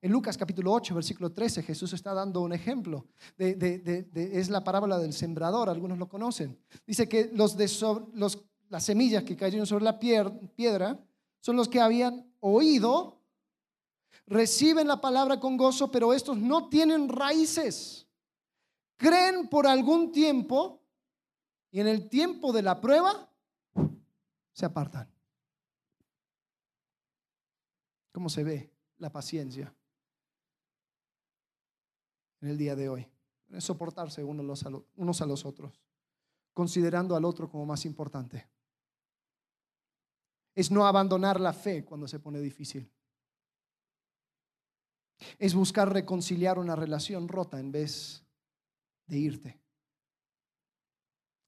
[0.02, 3.06] En Lucas capítulo 8, versículo 13, Jesús está dando un ejemplo.
[3.38, 6.58] De, es la parábola del sembrador, algunos lo conocen.
[6.86, 7.64] Dice que los de
[8.12, 11.02] los, las semillas que cayeron sobre la piedra
[11.40, 13.22] son los que habían oído,
[14.26, 18.06] reciben la palabra con gozo, pero estos no tienen raíces.
[18.96, 20.82] Creen por algún tiempo
[21.70, 23.30] y en el tiempo de la prueba
[24.52, 25.11] se apartan.
[28.12, 28.72] ¿Cómo se ve?
[29.02, 29.74] la paciencia
[32.40, 33.06] en el día de hoy.
[33.50, 35.82] Es soportarse unos a los otros,
[36.54, 38.48] considerando al otro como más importante.
[40.54, 42.90] Es no abandonar la fe cuando se pone difícil.
[45.38, 48.24] Es buscar reconciliar una relación rota en vez
[49.06, 49.60] de irte.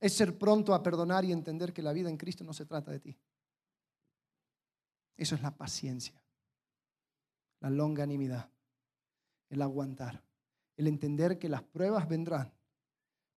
[0.00, 2.90] Es ser pronto a perdonar y entender que la vida en Cristo no se trata
[2.90, 3.18] de ti.
[5.16, 6.23] Eso es la paciencia
[7.64, 8.50] la longanimidad,
[9.48, 10.22] el aguantar,
[10.76, 12.52] el entender que las pruebas vendrán,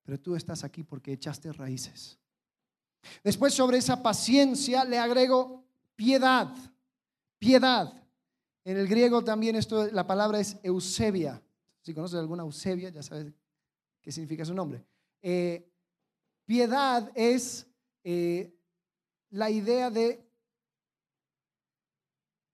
[0.04, 2.20] pero tú estás aquí porque echaste raíces.
[3.24, 5.64] Después sobre esa paciencia le agrego
[5.96, 6.54] piedad,
[7.40, 7.94] piedad.
[8.66, 11.42] En el griego también esto, la palabra es eusebia.
[11.82, 13.34] Si conoces alguna eusebia, ya sabes
[14.02, 14.86] qué significa su nombre.
[15.22, 15.72] Eh,
[16.46, 17.66] piedad es
[18.04, 18.54] eh,
[19.30, 20.22] la idea de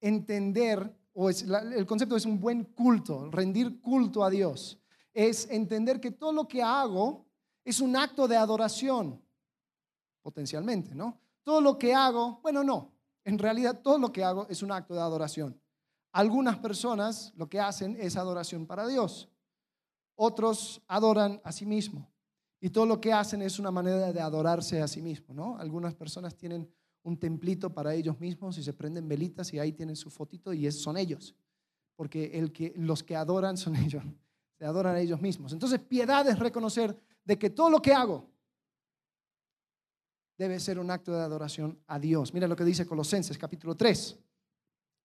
[0.01, 4.79] entender o el concepto es un buen culto, rendir culto a Dios.
[5.13, 7.27] Es entender que todo lo que hago
[7.63, 9.21] es un acto de adoración,
[10.21, 11.19] potencialmente, ¿no?
[11.43, 14.93] Todo lo que hago, bueno, no, en realidad todo lo que hago es un acto
[14.93, 15.59] de adoración.
[16.11, 19.29] Algunas personas lo que hacen es adoración para Dios,
[20.15, 22.11] otros adoran a sí mismo
[22.59, 25.57] y todo lo que hacen es una manera de adorarse a sí mismo, ¿no?
[25.57, 26.71] Algunas personas tienen
[27.03, 30.71] un templito para ellos mismos y se prenden velitas y ahí tienen su fotito y
[30.71, 31.35] son ellos.
[31.95, 34.03] porque el que, los que adoran son ellos,
[34.57, 35.53] se adoran a ellos mismos.
[35.53, 38.29] Entonces, piedad es reconocer de que todo lo que hago
[40.37, 42.33] debe ser un acto de adoración a Dios.
[42.33, 44.17] Mira lo que dice Colosenses capítulo 3,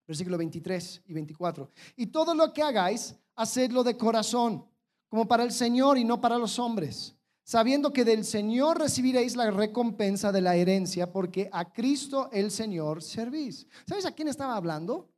[0.07, 1.71] versículo 23 y 24.
[1.97, 4.65] Y todo lo que hagáis, hacedlo de corazón,
[5.09, 7.15] como para el Señor y no para los hombres,
[7.49, 13.03] sabiendo que del Señor recibiréis la recompensa de la herencia, porque a Cristo el Señor
[13.03, 13.67] servís.
[13.87, 15.09] ¿Sabes a quién estaba hablando?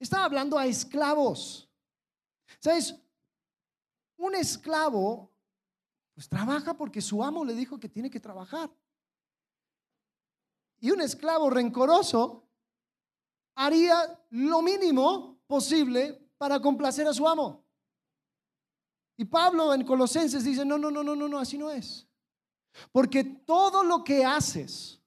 [0.00, 1.70] Estaba hablando a esclavos.
[2.58, 2.96] ¿Sabes?
[4.16, 5.30] Un esclavo
[6.12, 8.68] pues trabaja porque su amo le dijo que tiene que trabajar.
[10.80, 12.48] Y un esclavo rencoroso
[13.54, 17.59] haría lo mínimo posible para complacer a su amo.
[19.20, 22.08] Y Pablo en Colosenses dice, no, no, no, no, no, no, así no es.
[22.90, 24.98] Porque todo lo que haces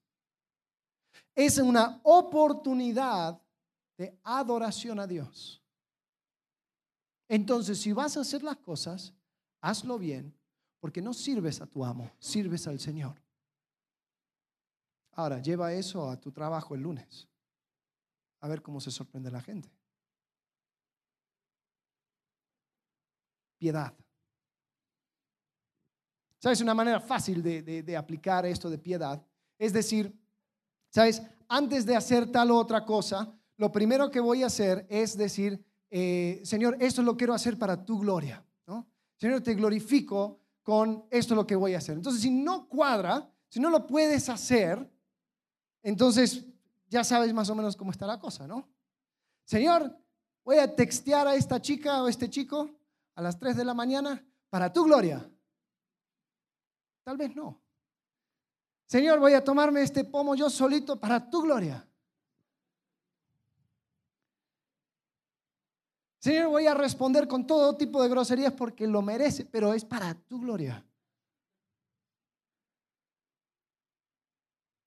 [1.34, 3.42] es una oportunidad
[3.98, 5.64] de adoración a Dios.
[7.28, 9.16] Entonces, si vas a hacer las cosas,
[9.62, 10.32] hazlo bien,
[10.80, 13.20] porque no sirves a tu amo, sirves al Señor.
[15.14, 17.28] Ahora, lleva eso a tu trabajo el lunes.
[18.42, 19.72] A ver cómo se sorprende la gente.
[23.58, 23.92] Piedad.
[26.44, 26.60] ¿Sabes?
[26.60, 29.26] Una manera fácil de, aplicar esto de piedad.
[29.58, 30.14] Es decir,
[30.90, 31.22] ¿sabes?
[31.48, 35.64] Antes de hacer tal o otra cosa, lo primero que voy a hacer es decir,
[35.90, 38.46] eh, Señor, esto lo quiero hacer para tu gloria.
[38.68, 38.86] ¿no?
[39.16, 41.96] Señor, te glorifico con esto lo que voy a hacer.
[41.96, 44.92] Entonces, si no cuadra, si no lo puedes hacer,
[45.82, 46.44] entonces
[46.90, 48.68] ya sabes más o menos cómo está la cosa, ¿no?
[49.46, 49.98] Señor,
[50.44, 52.70] voy a textear a esta chica o este chico
[53.16, 55.26] a las 3 de la mañana para tu gloria.
[57.04, 57.62] Tal vez no.
[58.86, 61.88] Señor, voy a tomarme este pomo yo solito para tu gloria.
[66.20, 70.14] Señor, voy a responder con todo tipo de groserías porque lo merece, pero es para
[70.14, 70.86] tu gloria.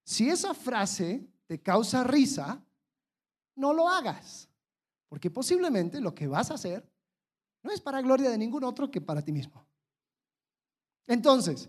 [0.05, 2.64] Si esa frase te causa risa,
[3.57, 4.48] no lo hagas,
[5.09, 6.88] porque posiblemente lo que vas a hacer
[7.62, 9.66] no es para gloria de ningún otro que para ti mismo.
[11.07, 11.68] Entonces,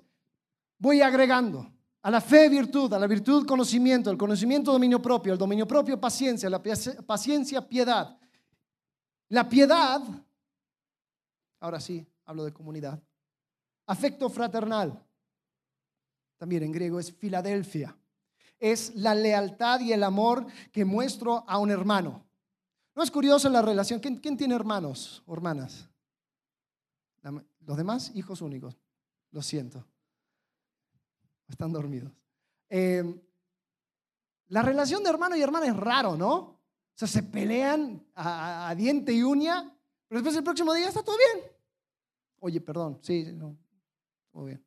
[0.78, 5.38] voy agregando a la fe virtud, a la virtud conocimiento, al conocimiento dominio propio, al
[5.40, 8.18] dominio propio paciencia, la paciencia piedad.
[9.30, 10.02] La piedad,
[11.60, 13.02] ahora sí, hablo de comunidad,
[13.88, 15.04] afecto fraternal,
[16.38, 17.98] también en griego es Filadelfia
[18.60, 22.26] es la lealtad y el amor que muestro a un hermano.
[22.96, 24.00] ¿No es curioso la relación?
[24.00, 25.88] ¿Quién, tiene hermanos o hermanas?
[27.60, 28.78] Los demás, hijos únicos.
[29.32, 29.86] Lo siento.
[31.48, 32.12] Están dormidos.
[32.70, 33.04] Eh,
[34.50, 36.36] la relación de hermano y hermana es raro, ¿no?
[36.36, 36.60] O
[36.94, 39.76] sea, se pelean a, diente y uña,
[40.08, 41.52] pero después el próximo día está todo bien.
[42.40, 43.58] Oye, perdón, sí, no,
[44.32, 44.64] todo bien.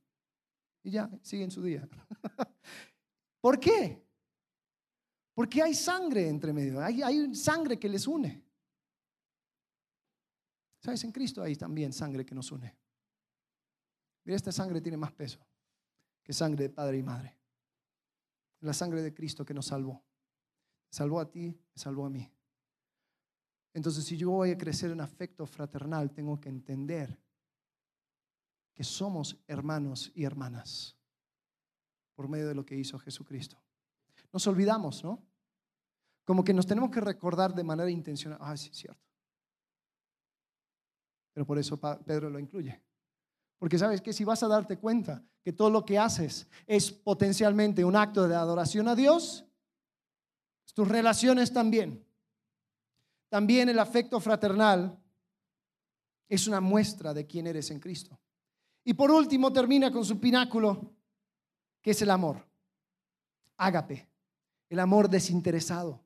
[0.83, 1.89] Y ya, siguen su día.
[3.41, 4.07] ¿Por qué?
[5.35, 8.45] Porque hay sangre entre medio, hay, hay sangre que les une.
[10.81, 11.05] ¿Sabes?
[11.05, 12.75] En Cristo hay también sangre que nos une.
[14.25, 15.41] Mira, esta sangre tiene más peso
[16.31, 17.37] que sangre de padre y madre.
[18.61, 20.01] La sangre de Cristo que nos salvó.
[20.89, 22.33] salvó a ti, salvó a mí.
[23.75, 27.21] Entonces, si yo voy a crecer en afecto fraternal, tengo que entender
[28.73, 30.97] que somos hermanos y hermanas
[32.15, 33.61] por medio de lo que hizo Jesucristo.
[34.33, 35.27] Nos olvidamos, ¿no?
[36.23, 38.39] Como que nos tenemos que recordar de manera intencional.
[38.41, 39.05] Ah, sí, cierto.
[41.33, 42.81] Pero por eso Pedro lo incluye.
[43.59, 47.85] Porque sabes que si vas a darte cuenta que todo lo que haces es potencialmente
[47.85, 49.45] un acto de adoración a Dios,
[50.75, 52.05] tus relaciones también.
[53.29, 54.99] También el afecto fraternal
[56.29, 58.19] es una muestra de quién eres en Cristo.
[58.85, 60.95] Y por último termina con su pináculo
[61.83, 62.47] ¿Qué es el amor?
[63.57, 64.09] Ágape,
[64.69, 66.03] el amor desinteresado,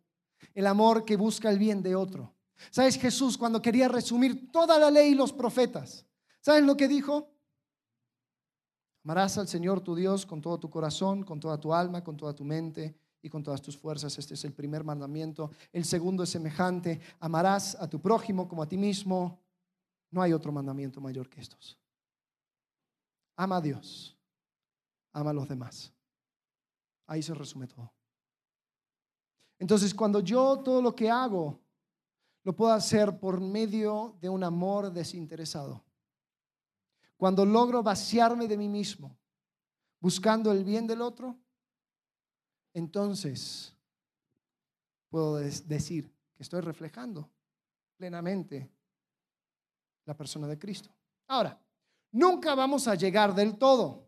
[0.55, 2.35] el amor que busca el bien de otro.
[2.71, 6.07] ¿Sabes Jesús cuando quería resumir toda la ley y los profetas?
[6.41, 7.34] ¿Sabes lo que dijo?
[9.05, 12.35] Amarás al Señor tu Dios con todo tu corazón, con toda tu alma, con toda
[12.35, 14.19] tu mente y con todas tus fuerzas.
[14.19, 15.51] Este es el primer mandamiento.
[15.73, 17.01] El segundo es semejante.
[17.21, 19.39] Amarás a tu prójimo como a ti mismo.
[20.11, 21.79] No hay otro mandamiento mayor que estos.
[23.37, 24.15] Ama a Dios
[25.15, 25.93] ama a los demás.
[27.07, 27.91] Ahí se resume todo.
[29.59, 31.61] Entonces, cuando yo todo lo que hago
[32.43, 35.83] lo puedo hacer por medio de un amor desinteresado,
[37.17, 39.17] cuando logro vaciarme de mí mismo,
[40.01, 41.39] buscando el bien del otro,
[42.73, 43.75] entonces
[45.09, 47.31] puedo decir que estoy reflejando
[47.97, 48.71] plenamente
[50.05, 50.91] la persona de Cristo.
[51.29, 51.59] Ahora,
[52.13, 54.05] nunca vamos a llegar del todo.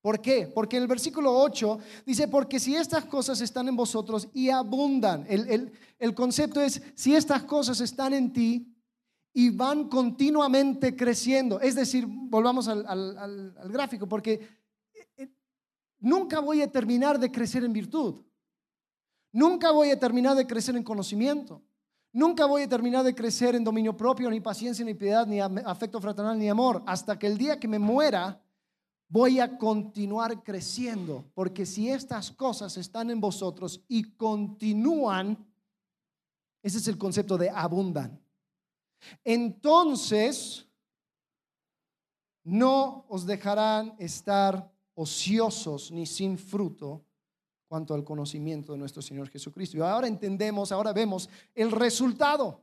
[0.00, 0.46] ¿Por qué?
[0.46, 5.26] Porque en el versículo 8 dice, porque si estas cosas están en vosotros y abundan,
[5.28, 8.74] el, concepto es, si estas cosas están en ti
[9.32, 14.32] y van continuamente creciendo, es decir, volvamos al, gráfico, porque
[14.92, 15.28] eh, eh,
[16.00, 18.22] nunca voy a terminar de crecer en virtud,
[19.32, 21.62] nunca voy a terminar de crecer en conocimiento,
[22.12, 26.00] Nunca voy a terminar de crecer en dominio propio, ni paciencia, ni piedad, ni afecto
[26.00, 26.82] fraternal, ni amor.
[26.86, 28.42] Hasta que el día que me muera,
[29.08, 31.24] voy a continuar creciendo.
[31.34, 35.38] Porque si estas cosas están en vosotros y continúan,
[36.62, 38.20] ese es el concepto de abundan.
[39.24, 40.66] Entonces,
[42.44, 47.04] no os dejarán estar ociosos ni sin fruto
[47.68, 49.76] cuanto al conocimiento de nuestro Señor Jesucristo.
[49.76, 52.60] Y ahora entendemos, ahora vemos el resultado,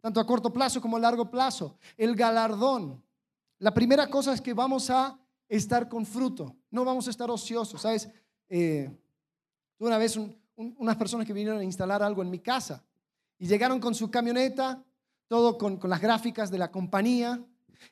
[0.00, 3.02] tanto a corto plazo como a largo plazo, el galardón.
[3.60, 7.80] La primera cosa es que vamos a estar con fruto, no vamos a estar ociosos,
[7.80, 8.10] ¿sabes?
[8.48, 8.90] Eh,
[9.78, 10.18] una vez
[10.56, 12.84] unas personas que vinieron a instalar algo en mi casa
[13.38, 14.82] y llegaron con su camioneta,
[15.28, 17.40] todo con, con las gráficas de la compañía,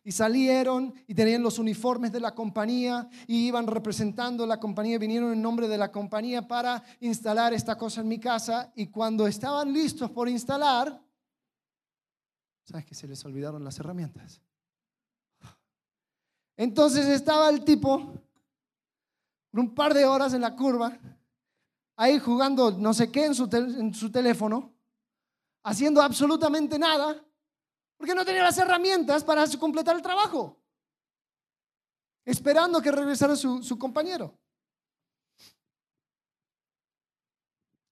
[0.05, 5.33] y salieron y tenían los uniformes de la compañía y iban representando la compañía, vinieron
[5.33, 9.72] en nombre de la compañía para instalar esta cosa en mi casa y cuando estaban
[9.72, 11.01] listos por instalar,
[12.64, 14.41] ¿sabes que se les olvidaron las herramientas?
[16.57, 18.14] Entonces estaba el tipo
[19.53, 20.99] un par de horas en la curva,
[21.97, 24.72] ahí jugando no sé qué en su, en su teléfono,
[25.62, 27.24] haciendo absolutamente nada
[27.96, 30.60] porque no tenía las herramientas para completar el trabajo.
[32.24, 34.38] Esperando que regresara su, su compañero.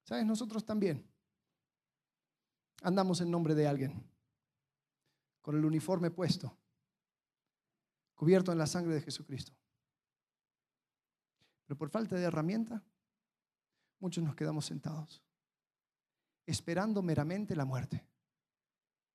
[0.02, 0.26] ¿Sabes?
[0.26, 1.08] Nosotros también
[2.82, 4.04] andamos en nombre de alguien,
[5.40, 6.56] con el uniforme puesto,
[8.14, 9.52] cubierto en la sangre de Jesucristo.
[11.66, 12.82] Pero por falta de herramienta,
[14.00, 15.22] muchos nos quedamos sentados,
[16.50, 18.04] esperando meramente la muerte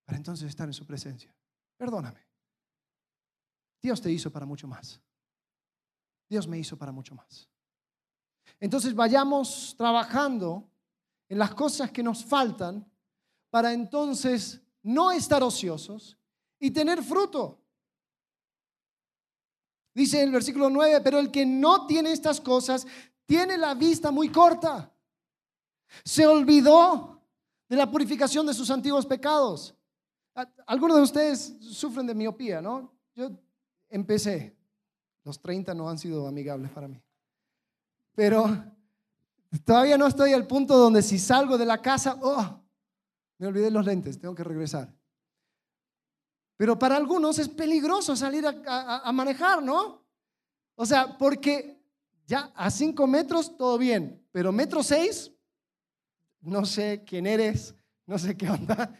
[0.05, 1.33] para entonces estar en su presencia.
[1.77, 2.25] Perdóname.
[3.81, 4.99] Dios te hizo para mucho más.
[6.29, 7.47] Dios me hizo para mucho más.
[8.59, 10.69] Entonces vayamos trabajando
[11.27, 12.89] en las cosas que nos faltan
[13.49, 16.17] para entonces no estar ociosos
[16.59, 17.61] y tener fruto.
[19.93, 22.85] Dice en el versículo 9, pero el que no tiene estas cosas
[23.25, 24.91] tiene la vista muy corta.
[26.03, 27.14] Se olvidó
[27.67, 29.75] de la purificación de sus antiguos pecados.
[30.67, 32.93] Algunos de ustedes sufren de miopía, ¿no?
[33.15, 33.31] Yo
[33.89, 34.57] empecé,
[35.23, 37.01] los 30 no han sido amigables para mí,
[38.13, 38.45] pero
[39.63, 42.61] todavía no estoy al punto donde si salgo de la casa, oh,
[43.37, 44.93] me olvidé los lentes, tengo que regresar.
[46.57, 50.05] Pero para algunos es peligroso salir a, manejar, ¿no?
[50.75, 51.81] O sea, porque
[52.25, 55.31] ya a 5 metros todo bien, pero metro 6,
[56.45, 57.75] no sé quién eres,
[58.05, 58.99] no sé qué onda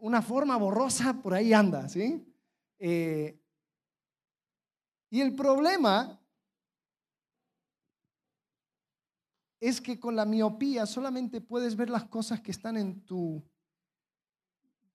[0.00, 2.26] una forma borrosa por ahí anda, ¿sí?
[2.78, 3.38] Eh,
[5.10, 6.18] y el problema
[9.60, 13.42] es que con la miopía solamente puedes ver las cosas que están en tu,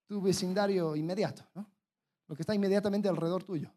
[0.08, 1.44] vecindario inmediato,
[2.26, 3.72] lo que está inmediatamente alrededor tuyo.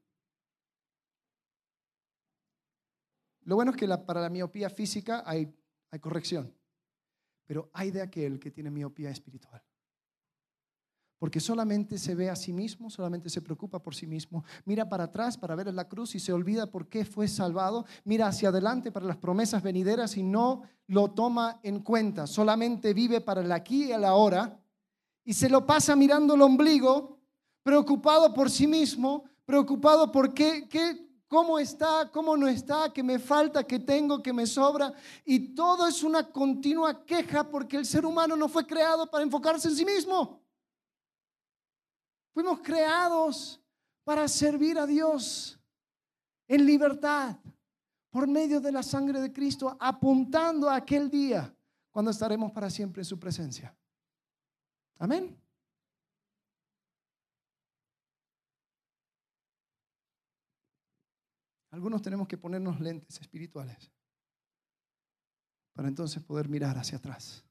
[3.41, 5.53] Lo bueno es que para la miopía física hay
[6.01, 6.55] corrección,
[7.49, 9.59] pero hay de aquel que tiene miopía espiritual.
[11.17, 15.05] Porque solamente se ve a sí mismo, solamente se preocupa por sí mismo, mira para
[15.05, 18.91] atrás para ver la cruz y se olvida por qué fue salvado, mira hacia adelante
[18.91, 23.85] para las promesas venideras y no lo toma en cuenta, solamente vive para el aquí
[23.85, 24.61] y el ahora
[25.25, 27.17] y se lo pasa mirando el ombligo,
[27.63, 33.19] preocupado por sí mismo, preocupado por qué, qué cómo está, cómo no está, qué me
[33.19, 34.91] falta, qué tengo, qué me sobra.
[35.23, 39.69] Y todo es una continua queja porque el ser humano no fue creado para enfocarse
[39.69, 40.41] en sí mismo.
[42.33, 43.61] Fuimos creados
[44.03, 45.57] para servir a Dios
[46.47, 47.37] en libertad
[48.09, 51.55] por medio de la sangre de Cristo, apuntando a aquel día
[51.91, 53.75] cuando estaremos para siempre en su presencia.
[54.97, 55.39] Amén.
[61.79, 63.89] Algunos tenemos que ponernos lentes espirituales
[65.71, 67.41] para entonces poder mirar hacia atrás.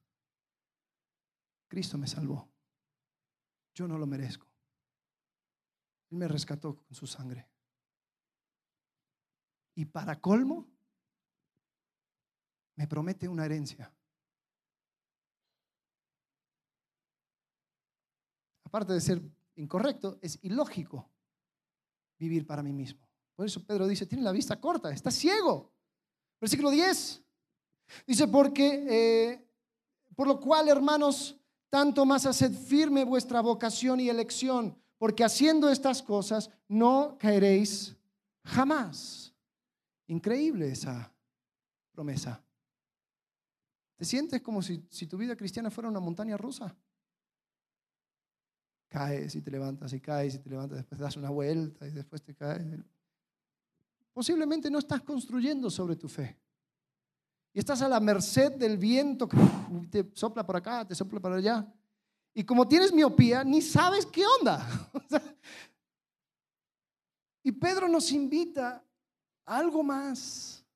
[1.66, 2.46] Cristo me salvó.
[3.74, 4.46] Yo no lo merezco.
[6.10, 7.48] Él me rescató con su sangre.
[9.74, 10.68] Y para colmo,
[12.76, 13.90] me promete una herencia.
[18.62, 19.22] aparte de ser
[19.54, 21.10] incorrecto, es ilógico
[22.18, 23.07] vivir para mí mismo.
[23.38, 25.72] Por eso Pedro dice, tiene la vista corta, está ciego.
[26.40, 27.22] Versículo 10.
[28.04, 29.48] Dice, porque, eh,
[30.16, 31.38] por lo cual, hermanos,
[31.70, 37.94] tanto más haced firme vuestra vocación y elección, porque haciendo estas cosas no caeréis
[38.42, 39.32] jamás.
[40.08, 41.08] Increíble esa
[41.92, 42.42] promesa.
[43.94, 46.74] ¿Te sientes como si, si tu vida cristiana fuera una montaña rusa?
[48.88, 52.20] Caes y te levantas y caes y te levantas, después das una vuelta y después
[52.20, 52.66] te caes.
[54.18, 56.36] Posiblemente no estás construyendo sobre tu fe.
[57.54, 59.36] Y estás a la merced del viento que
[59.88, 61.64] te sopla por acá, te sopla por allá.
[62.34, 64.90] Y como tienes miopía, ni sabes qué onda.
[67.44, 68.84] y Pedro nos invita
[69.44, 70.66] a algo más.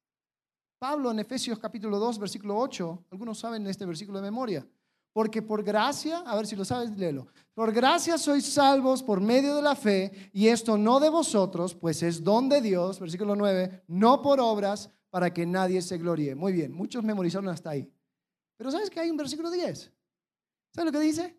[0.78, 4.64] Pablo en Efesios capítulo 2, versículo 8, algunos saben este versículo de memoria.
[5.12, 7.26] Porque por gracia, a ver si lo sabes, léelo.
[7.54, 12.02] Por gracia sois salvos por medio de la fe, y esto no de vosotros, pues
[12.02, 16.34] es don de Dios, versículo 9, no por obras, para que nadie se gloríe.
[16.34, 17.92] Muy bien, muchos memorizaron hasta ahí.
[18.56, 19.92] Pero ¿sabes que hay un versículo 10?
[20.70, 21.38] ¿Sabes lo que dice?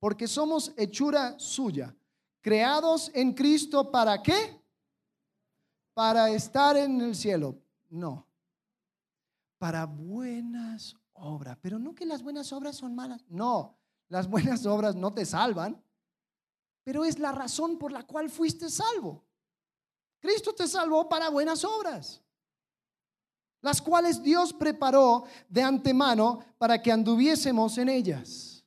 [0.00, 1.94] Porque somos hechura suya,
[2.40, 4.60] creados en Cristo para qué?
[5.94, 7.56] Para estar en el cielo.
[7.88, 8.26] No.
[9.58, 11.58] Para buenas obra.
[11.60, 13.24] Pero no que las buenas obras son malas.
[13.28, 13.76] No,
[14.08, 15.82] las buenas obras no te salvan,
[16.84, 19.24] pero es la razón por la cual fuiste salvo.
[20.20, 22.22] Cristo te salvó para buenas obras,
[23.60, 28.64] las cuales Dios preparó de antemano para que anduviésemos en ellas.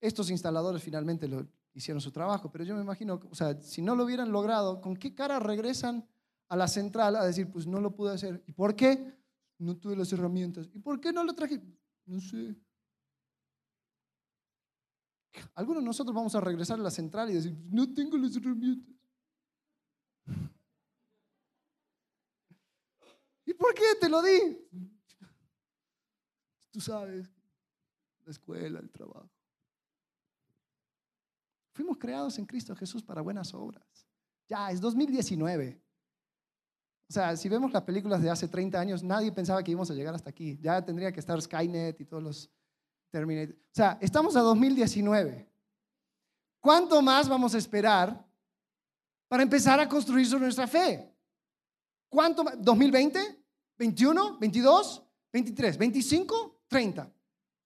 [0.00, 3.94] Estos instaladores finalmente lo hicieron su trabajo, pero yo me imagino, o sea, si no
[3.94, 6.08] lo hubieran logrado, ¿con qué cara regresan
[6.48, 8.42] a la central a decir, pues no lo pude hacer?
[8.46, 9.14] ¿Y por qué?
[9.58, 10.70] No tuve las herramientas.
[10.72, 11.60] ¿Y por qué no lo traje?
[12.06, 12.56] No sé.
[15.54, 18.96] Algunos de nosotros vamos a regresar a la central y decir, no tengo las herramientas.
[23.44, 24.66] ¿Y por qué te lo di?
[26.70, 27.30] Tú sabes,
[28.24, 29.35] la escuela, el trabajo.
[31.76, 33.84] Fuimos creados en Cristo Jesús para buenas obras.
[34.48, 35.78] Ya, es 2019.
[37.06, 39.94] O sea, si vemos las películas de hace 30 años, nadie pensaba que íbamos a
[39.94, 40.58] llegar hasta aquí.
[40.62, 42.50] Ya tendría que estar Skynet y todos los
[43.10, 43.54] Terminator.
[43.54, 45.52] O sea, estamos a 2019.
[46.60, 48.26] ¿Cuánto más vamos a esperar
[49.28, 51.14] para empezar a construir nuestra fe?
[52.08, 52.58] ¿Cuánto más?
[52.58, 53.38] ¿2020?
[53.78, 54.38] ¿21?
[54.38, 55.04] ¿22?
[55.30, 55.76] ¿23?
[55.76, 56.54] ¿25?
[56.70, 57.12] ¿30?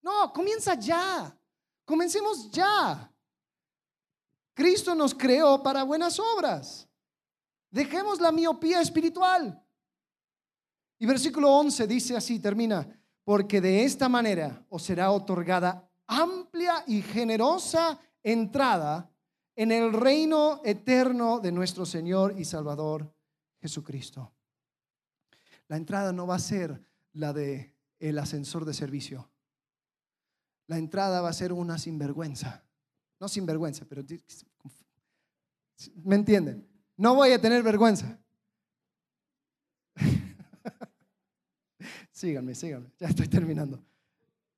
[0.03, 1.33] No, comienza ya.
[1.85, 3.09] Comencemos ya.
[4.61, 6.87] Cristo nos creó para buenas obras.
[7.71, 9.59] Dejemos la miopía espiritual.
[10.99, 12.87] Y versículo 11 dice así, termina,
[13.25, 19.11] porque de esta manera os será otorgada amplia y generosa entrada
[19.57, 23.11] en el reino eterno de nuestro Señor y Salvador
[23.63, 24.31] Jesucristo.
[25.69, 26.85] La entrada no va a ser
[27.15, 29.31] la de el ascensor de servicio.
[30.67, 32.67] La entrada va a ser una sinvergüenza.
[33.21, 34.03] No sin vergüenza, pero
[35.97, 36.67] ¿me entienden?
[36.97, 38.19] No voy a tener vergüenza.
[42.11, 43.85] síganme, síganme, ya estoy terminando.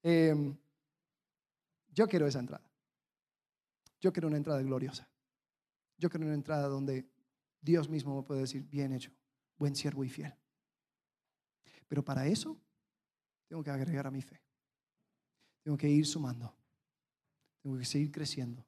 [0.03, 0.57] Em,
[1.93, 2.65] yo quiero esa entrada.
[4.01, 5.09] Yo quiero una entrada gloriosa.
[5.99, 7.09] Yo quiero una entrada donde
[7.61, 9.11] Dios mismo me puede decir, bien hecho,
[9.57, 10.35] buen siervo y fiel.
[11.89, 12.61] Pero para eso
[13.49, 14.41] tengo que agregar a mi fe.
[15.63, 16.62] Tengo que ir sumando.
[17.63, 18.65] Tengo que seguir creciendo.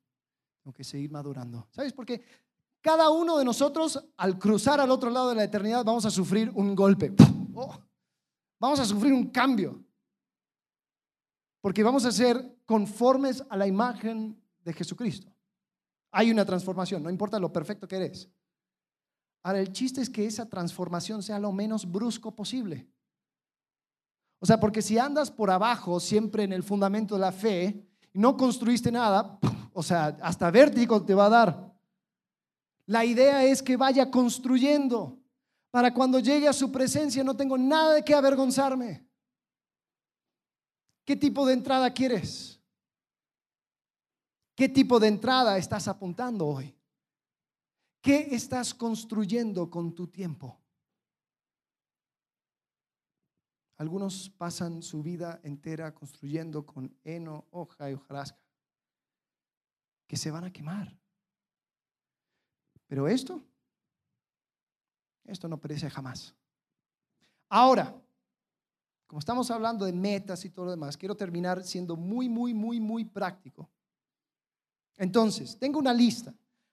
[0.62, 1.68] Tengo que seguir madurando.
[1.70, 2.24] ¿Sabes por qué?
[2.80, 6.51] Cada uno de nosotros, al cruzar al otro lado de la eternidad, vamos a sufrir
[6.55, 7.12] un golpe.
[7.55, 7.78] Oh,
[8.59, 9.82] vamos a sufrir un cambio.
[11.61, 15.32] Porque vamos a ser conformes a la imagen de Jesucristo.
[16.11, 18.28] Hay una transformación, no importa lo perfecto que eres.
[19.42, 22.88] Ahora, el chiste es que esa transformación sea lo menos brusco posible.
[24.40, 28.37] O sea, porque si andas por abajo, siempre en el fundamento de la fe, no
[28.37, 29.39] construiste nada,
[29.73, 31.75] o sea, hasta vértigo te va a dar.
[32.87, 35.19] La idea es que vaya construyendo
[35.71, 39.05] para cuando llegue a su presencia no tengo nada de qué avergonzarme.
[41.05, 42.61] ¿Qué tipo de entrada quieres?
[44.55, 46.75] ¿Qué tipo de entrada estás apuntando hoy?
[48.01, 50.64] ¿Qué estás construyendo con tu tiempo?
[53.77, 58.39] Algunos pasan su vida entera construyendo con heno, hoja y hojarasca,
[60.07, 60.97] que se van a quemar.
[62.87, 63.43] Pero esto,
[65.25, 66.35] esto no perece jamás.
[67.49, 67.95] Ahora,
[69.07, 72.79] como estamos hablando de metas y todo lo demás, quiero terminar siendo muy, muy, muy,
[72.79, 73.68] muy práctico.
[74.97, 76.33] Entonces, tengo una lista.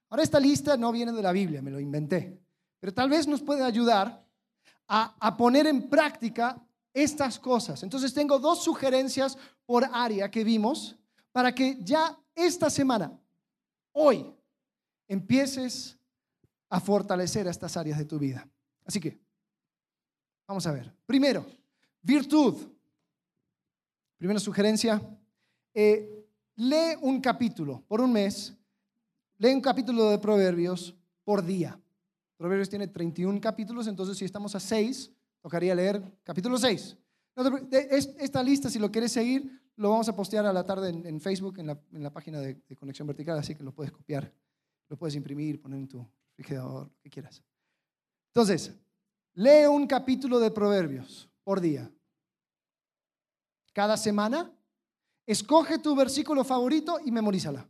[0.10, 2.39] Ahora esta lista no viene de la Biblia, me lo inventé,
[2.80, 4.28] pero tal vez nos puede ayudar
[4.88, 6.62] a, a poner en práctica
[6.94, 7.84] estas cosas.
[7.84, 10.96] Entonces tengo dos sugerencias por área que vimos
[11.32, 13.18] para que ya esta semana,
[13.94, 14.26] hoy,
[15.08, 15.98] empieces
[16.70, 18.48] a fortalecer estas áreas de tu vida.
[18.86, 19.20] Así que,
[20.48, 20.94] vamos a ver.
[21.06, 21.46] Primero,
[22.02, 22.56] virtud.
[24.18, 25.02] Primera sugerencia,
[25.74, 26.26] eh,
[26.56, 28.54] lee un capítulo por un mes,
[29.38, 31.80] lee un capítulo de Proverbios por día.
[32.38, 35.12] Proverbios tiene 31 capítulos, entonces si estamos a 6,
[35.42, 36.98] tocaría leer capítulo 6.
[38.20, 41.58] Esta lista, si lo quieres seguir, lo vamos a postear a la tarde en, Facebook,
[41.60, 41.68] en
[42.04, 44.32] la, página de, Conexión Vertical, así que lo puedes copiar,
[44.89, 47.44] lo puedes imprimir, poner en tu refrigerador, lo que quieras.
[48.28, 48.74] Entonces,
[49.34, 51.92] lee un capítulo de Proverbios por día.
[53.74, 54.52] Cada semana,
[55.26, 57.68] escoge tu versículo favorito y memorízala.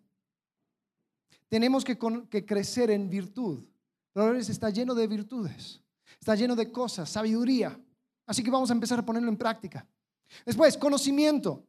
[1.47, 3.63] Tenemos que crecer en virtud.
[4.11, 5.81] Proverbios está lleno de virtudes,
[6.19, 7.79] está lleno de cosas, sabiduría.
[8.25, 9.85] Así que vamos a empezar a ponerlo en práctica.
[10.45, 11.65] Después, conocimiento.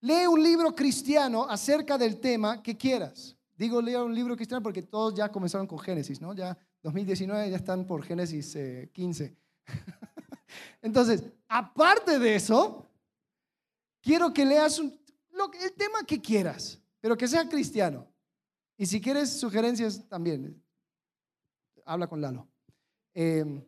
[0.00, 3.36] Lee un libro cristiano acerca del tema que quieras.
[3.56, 6.34] Digo, lee un libro cristiano porque todos ya comenzaron con Génesis, ¿no?
[6.34, 8.56] Ya 2019 ya están por Génesis
[8.92, 9.24] 15.
[9.24, 9.36] Eh,
[10.82, 12.86] Entonces, aparte de eso,
[14.02, 18.06] quiero que leas el tema que quieras, pero que sea cristiano.
[18.76, 20.62] Y si quieres sugerencias también,
[21.84, 22.46] habla con Lalo.
[23.18, 23.64] Em,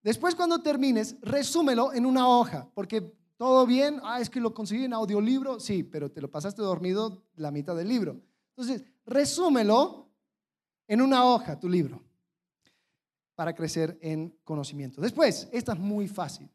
[0.00, 4.84] después cuando termines, resúmelo en una hoja, porque todo bien, ah, es que lo conseguí
[4.84, 8.20] en audiolibro, sí, pero te lo pasaste dormido la mitad del libro.
[8.50, 10.12] Entonces, resúmelo
[10.86, 12.04] en una hoja, tu libro,
[13.34, 15.00] para crecer en conocimiento.
[15.00, 16.48] Después, esta es muy fácil.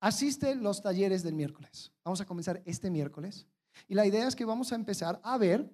[0.00, 1.92] Asiste los talleres del miércoles.
[2.02, 3.46] Vamos a comenzar este miércoles.
[3.86, 5.70] Y la idea es que vamos a empezar a ver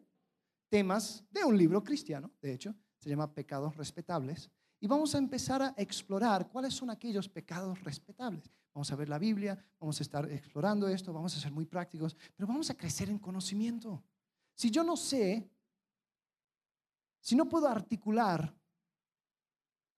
[0.68, 4.50] temas de un libro cristiano, de hecho, se llama Pecados Respetables.
[4.80, 8.50] Y vamos a empezar a explorar cuáles son aquellos pecados respetables.
[8.74, 12.14] Vamos a ver la Biblia, vamos a estar explorando esto, vamos a ser muy prácticos,
[12.34, 14.04] pero vamos a crecer en conocimiento.
[14.54, 15.50] Si yo no sé,
[17.20, 18.54] si no puedo articular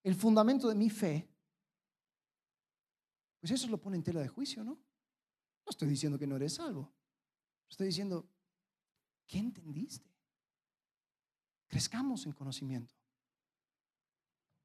[0.04, 1.28] el fundamento de mi fe,
[3.40, 4.72] pues eso lo pone en tela de juicio, ¿no?
[4.72, 6.92] No estoy diciendo que no eres salvo.
[7.68, 8.28] Estoy diciendo,
[9.26, 10.10] ¿qué entendiste?
[11.66, 12.97] Crezcamos en conocimiento.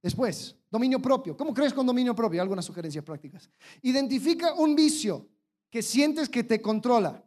[0.03, 1.35] Después, dominio propio.
[1.37, 2.41] ¿Cómo crees con dominio propio?
[2.41, 3.49] Algunas sugerencias prácticas.
[3.81, 5.29] Identifica un vicio
[5.69, 7.23] que sientes que te controla.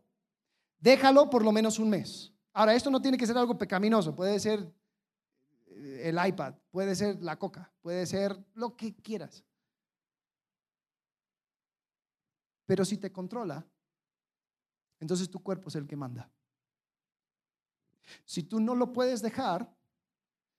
[0.78, 2.30] Déjalo por lo menos un mes.
[2.52, 4.14] Ahora, esto no tiene que ser algo pecaminoso.
[4.14, 4.70] Puede ser
[5.68, 9.42] eh, el iPad, puede ser la coca, puede ser lo que quieras.
[12.66, 13.66] Pero si te controla,
[15.00, 16.30] entonces tu cuerpo es el que manda.
[18.26, 19.74] Si tú no lo puedes dejar,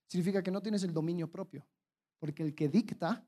[0.07, 1.63] significa que no tienes el dominio propio.
[2.19, 3.25] Porque el que dicta,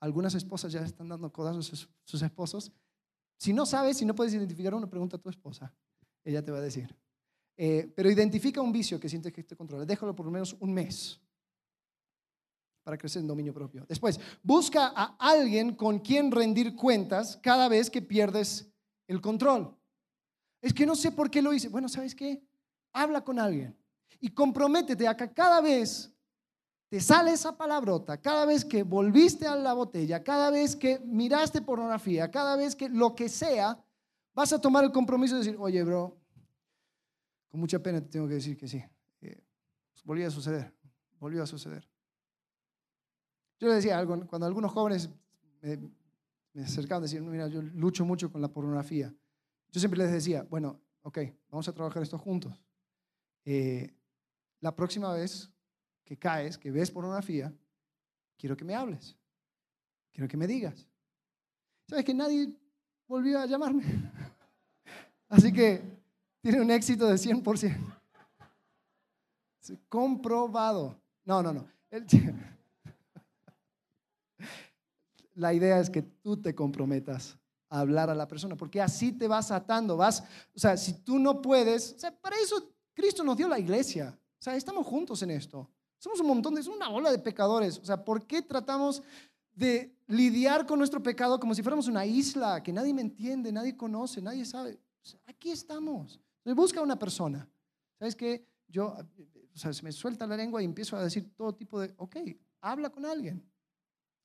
[0.00, 2.72] algunas esposas ya están dando codazos a sus esposos.
[3.38, 5.74] Si no sabes, si no puedes identificar uno, pregunta a tu esposa.
[6.24, 6.94] Ella te va a decir.
[7.56, 9.84] Eh, pero identifica un vicio que sientes que te controla.
[9.84, 11.20] Déjalo por lo menos un mes
[12.82, 13.86] para crecer en dominio propio.
[13.88, 18.70] Después, busca a alguien con quien rendir cuentas cada vez que pierdes
[19.08, 19.74] el control.
[20.60, 21.68] Es que no sé por qué lo hice.
[21.68, 22.42] Bueno, ¿sabes qué?
[22.92, 23.76] Habla con alguien
[24.20, 26.13] y comprométete a que cada vez
[26.94, 31.60] te sale esa palabrota, cada vez que volviste a la botella, cada vez que miraste
[31.60, 33.84] pornografía, cada vez que lo que sea,
[34.32, 36.16] vas a tomar el compromiso de decir, oye, bro,
[37.48, 38.76] con mucha pena te tengo que decir que sí.
[39.22, 39.42] Eh,
[39.90, 40.72] pues, volvió a suceder,
[41.18, 41.84] volvió a suceder.
[43.58, 45.10] Yo le decía algo, cuando algunos jóvenes
[45.62, 49.12] me, acercaban, decían, mira, yo lucho mucho con la pornografía.
[49.72, 51.18] Yo siempre les decía, bueno, ok,
[51.50, 52.62] vamos a trabajar esto juntos.
[53.44, 53.92] Eh,
[54.60, 55.50] la próxima vez
[56.04, 57.52] que caes, que ves pornografía,
[58.36, 59.16] quiero que me hables,
[60.12, 60.86] quiero que me digas.
[61.86, 62.52] ¿Sabes que nadie
[63.06, 63.84] volvió a llamarme?
[65.28, 65.82] Así que
[66.40, 68.00] tiene un éxito de 100%.
[69.88, 71.00] Comprobado.
[71.24, 71.66] No, no, no.
[75.34, 77.36] La idea es que tú te comprometas
[77.68, 80.22] a hablar a la persona, porque así te vas atando, vas,
[80.54, 84.54] o sea, si tú no puedes, para eso Cristo nos dio la iglesia, o sea,
[84.54, 85.68] estamos juntos en esto.
[86.04, 87.78] Somos un montón es una ola de pecadores.
[87.78, 89.02] O sea, ¿por qué tratamos
[89.54, 93.74] de lidiar con nuestro pecado como si fuéramos una isla que nadie me entiende, nadie
[93.74, 94.78] conoce, nadie sabe?
[95.26, 96.20] aquí estamos.
[96.44, 97.48] busca una persona.
[97.98, 98.46] ¿Sabes qué?
[98.68, 98.94] Yo,
[99.54, 102.16] o sea, se me suelta la lengua y empiezo a decir todo tipo de, ok,
[102.60, 103.42] habla con alguien.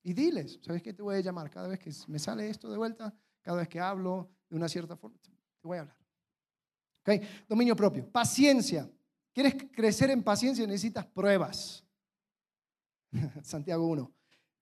[0.03, 0.91] Y diles, ¿sabes qué?
[0.91, 3.79] Te voy a llamar cada vez que me sale esto de vuelta, cada vez que
[3.79, 5.31] hablo de una cierta forma, te
[5.63, 5.97] voy a hablar.
[7.03, 7.23] ¿Ok?
[7.47, 8.05] Dominio propio.
[8.11, 8.91] Paciencia.
[9.39, 10.67] ¿Quieres crecer en paciencia?
[10.67, 11.85] Necesitas pruebas.
[13.41, 14.11] Santiago 1.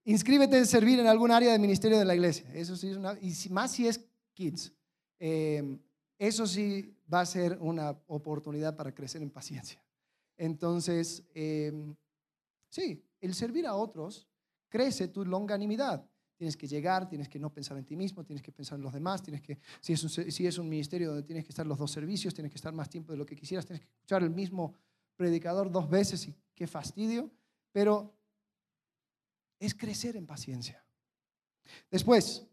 [0.03, 2.47] Inscríbete en servir en algún área del ministerio de la iglesia.
[2.53, 4.71] Eso sí es una, y más si es kids.
[5.17, 5.80] Eh,
[6.19, 9.84] eso sí va a ser una oportunidad para crecer en paciencia.
[10.38, 11.73] Entonces, eh,
[12.69, 14.28] sí, el servir a otros
[14.69, 16.07] crece tu longanimidad.
[16.38, 18.93] Tienes que llegar, tienes que no pensar en ti mismo, tienes que pensar en los
[18.93, 21.79] demás, tienes que, si es, un, si es un ministerio donde tienes que estar los
[21.79, 24.29] dos servicios, tienes que estar más tiempo de lo que quisieras, tienes que escuchar el
[24.29, 24.75] mismo
[25.15, 27.31] predicador dos veces y qué fastidio,
[27.71, 28.13] pero
[29.59, 30.85] es crecer en paciencia.
[31.89, 32.45] Después,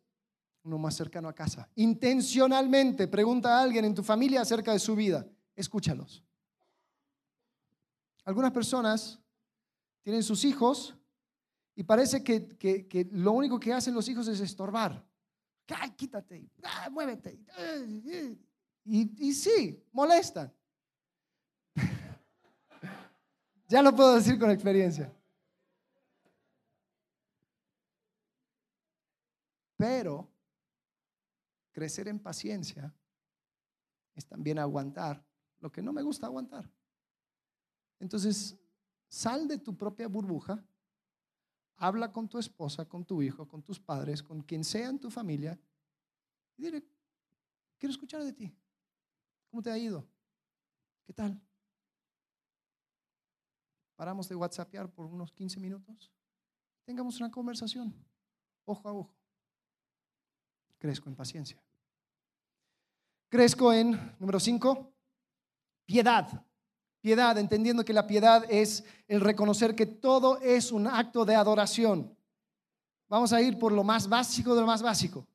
[0.63, 4.97] uno más cercano a casa, intencionalmente pregunta a alguien en tu familia acerca de su
[4.97, 6.25] vida, escúchalos.
[8.25, 9.21] Algunas personas
[10.03, 10.97] tienen sus hijos
[11.77, 15.05] y parece que, lo único que hacen los hijos es estorbar.
[15.69, 16.49] ¡Ay, quítate!
[16.63, 17.41] ¡Ah, ¡Muévete!
[18.85, 20.53] Y, y sí, molestan.
[23.69, 25.13] ya lo puedo decir con experiencia.
[29.77, 30.31] Pero
[31.73, 32.95] crecer en paciencia
[34.15, 35.27] es también aguantar
[35.59, 36.71] lo que no me gusta aguantar.
[37.99, 38.57] Entonces,
[39.09, 40.65] sal de tu propia burbuja
[41.77, 45.11] habla con tu esposa, con tu hijo, con tus padres, con quien sea en tu
[45.11, 45.59] familia
[46.57, 46.85] y dile,
[47.79, 48.55] quiero escuchar de ti.
[49.51, 50.07] ¿Cómo te ha ido?
[51.05, 51.41] ¿Qué tal?
[53.97, 56.13] Paramos de WhatsAppear por unos 15 minutos.
[56.85, 57.95] Tengamos una conversación,
[58.65, 59.15] ojo a ojo.
[60.79, 61.63] Crezco en paciencia.
[63.29, 64.93] Crezco en, número 5,
[65.87, 66.45] piedad.
[67.05, 72.17] Piedad, entendiendo que la piedad es el reconocer que todo es un acto de adoración.
[73.11, 75.29] Vamos a ir por lo más básico de lo más básico,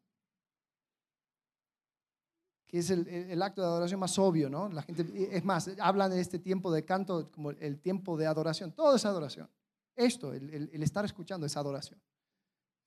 [2.66, 4.68] que es el, acto de adoración más obvio, ¿no?
[4.70, 8.72] La gente, es más, hablan de este tiempo de canto como el tiempo de adoración.
[8.72, 9.48] Todo es adoración.
[9.96, 12.02] Esto, el, el estar escuchando es adoración.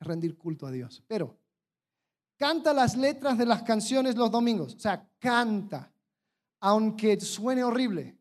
[0.00, 1.04] Rendir culto a Dios.
[1.06, 1.38] Pero
[2.36, 4.74] canta las letras de las canciones los domingos.
[4.74, 5.92] O sea, canta,
[6.58, 8.18] aunque suene horrible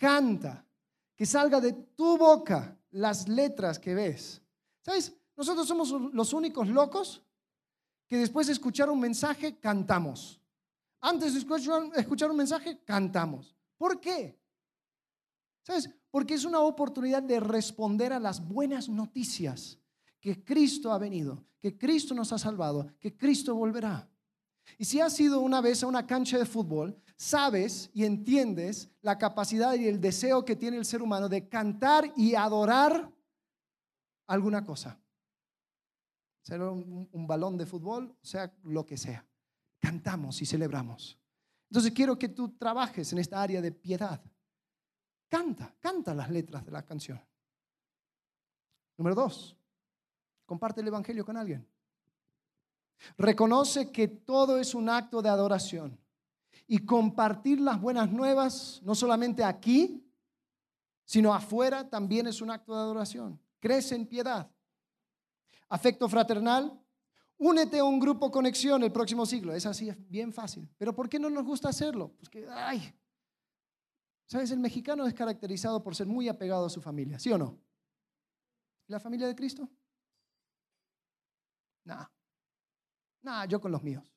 [0.00, 0.66] canta,
[1.14, 4.40] que salga de tu boca las letras que ves.
[4.80, 5.14] ¿Sabes?
[5.36, 7.22] Nosotros somos los únicos locos
[8.06, 10.40] que después de escuchar un mensaje cantamos.
[11.02, 13.54] Antes de escuchar un mensaje cantamos.
[13.76, 14.40] ¿Por qué?
[15.62, 15.90] ¿Sabes?
[16.10, 19.78] Porque es una oportunidad de responder a las buenas noticias
[20.18, 24.08] que Cristo ha venido, que Cristo nos ha salvado, que Cristo volverá.
[24.78, 29.18] Y si has ido una vez a una cancha de fútbol, sabes y entiendes la
[29.18, 33.12] capacidad y el deseo que tiene el ser humano de cantar y adorar
[34.26, 34.98] alguna cosa.
[36.42, 39.26] Sea un, balón de fútbol, sea lo que sea.
[39.78, 41.18] Cantamos y celebramos.
[41.68, 44.22] Entonces quiero que tú trabajes en esta área de piedad.
[45.28, 47.20] Canta, canta las letras de la canción.
[48.96, 49.56] Número dos,
[50.44, 51.66] comparte el Evangelio con alguien.
[53.16, 55.98] Reconoce que todo es un acto de adoración
[56.66, 60.06] y compartir las buenas nuevas, no solamente aquí,
[61.04, 63.40] sino afuera, también es un acto de adoración.
[63.58, 64.48] Crece en piedad.
[65.68, 66.80] Afecto fraternal.
[67.38, 69.52] Únete a un grupo conexión el próximo siglo.
[69.52, 70.68] Es así, es bien fácil.
[70.78, 72.12] Pero ¿por qué no nos gusta hacerlo?
[72.16, 72.94] Pues que, ay,
[74.26, 74.52] ¿sabes?
[74.52, 77.58] El mexicano es caracterizado por ser muy apegado a su familia, ¿sí o no?
[78.86, 79.68] ¿La familia de Cristo?
[81.84, 82.12] Nada.
[83.22, 84.10] Nada, yo con los míos.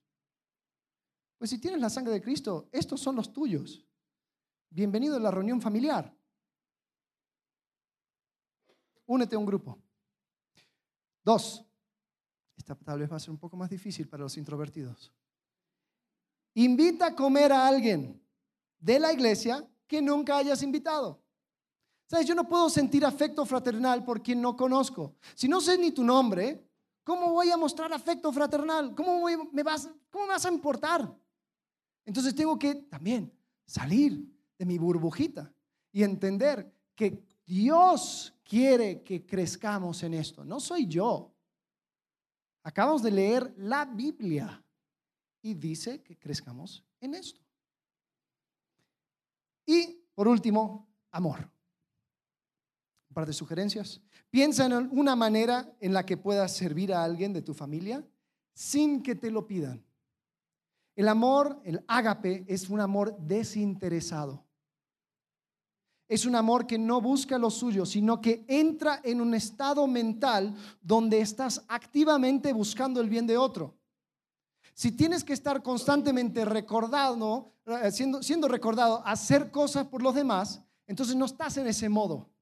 [1.38, 3.86] Pues si tienes la sangre de Cristo, estos son los tuyos.
[4.70, 6.16] Bienvenido a la reunión familiar.
[9.06, 9.78] Únete a un grupo.
[11.24, 11.66] Dos,
[12.56, 15.12] esta tal vez va a ser un poco más difícil para los introvertidos.
[16.56, 18.22] Invita a comer a alguien
[18.80, 21.22] de la iglesia que nunca hayas invitado.
[22.08, 22.28] ¿Sabes?
[22.28, 25.16] Yo no puedo sentir afecto fraternal por quien no conozco.
[25.36, 26.70] Si no sé ni tu nombre,
[27.04, 28.94] ¿cómo voy a mostrar afecto fraternal?
[28.96, 31.14] ¿Cómo, me, vas, ¿Cómo me vas a importar?
[32.06, 33.32] Entonces tengo que también
[33.66, 34.26] salir
[34.58, 35.54] de mi burbujita
[35.92, 40.44] y entender que Dios quiere que crezcamos en esto.
[40.44, 41.34] No soy yo.
[42.64, 44.64] Acabamos de leer la Biblia
[45.42, 47.42] y dice que crezcamos en esto.
[49.66, 51.53] Y por último, amor.
[53.14, 54.02] Un par de sugerencias.
[54.32, 58.04] Piensa en una manera en la que puedas servir a alguien de tu familia
[58.56, 59.86] sin que te lo pidan.
[60.96, 64.44] El amor, el ágape, es un amor desinteresado.
[66.08, 70.56] Es un amor que no busca lo suyo, sino que entra en un estado mental
[70.82, 73.76] donde estás activamente buscando el bien de otro.
[74.74, 80.64] Si tienes que estar constantemente recordando, eh, siendo, siendo recordado, hacer cosas por los demás,
[80.88, 82.33] entonces no estás en ese modo.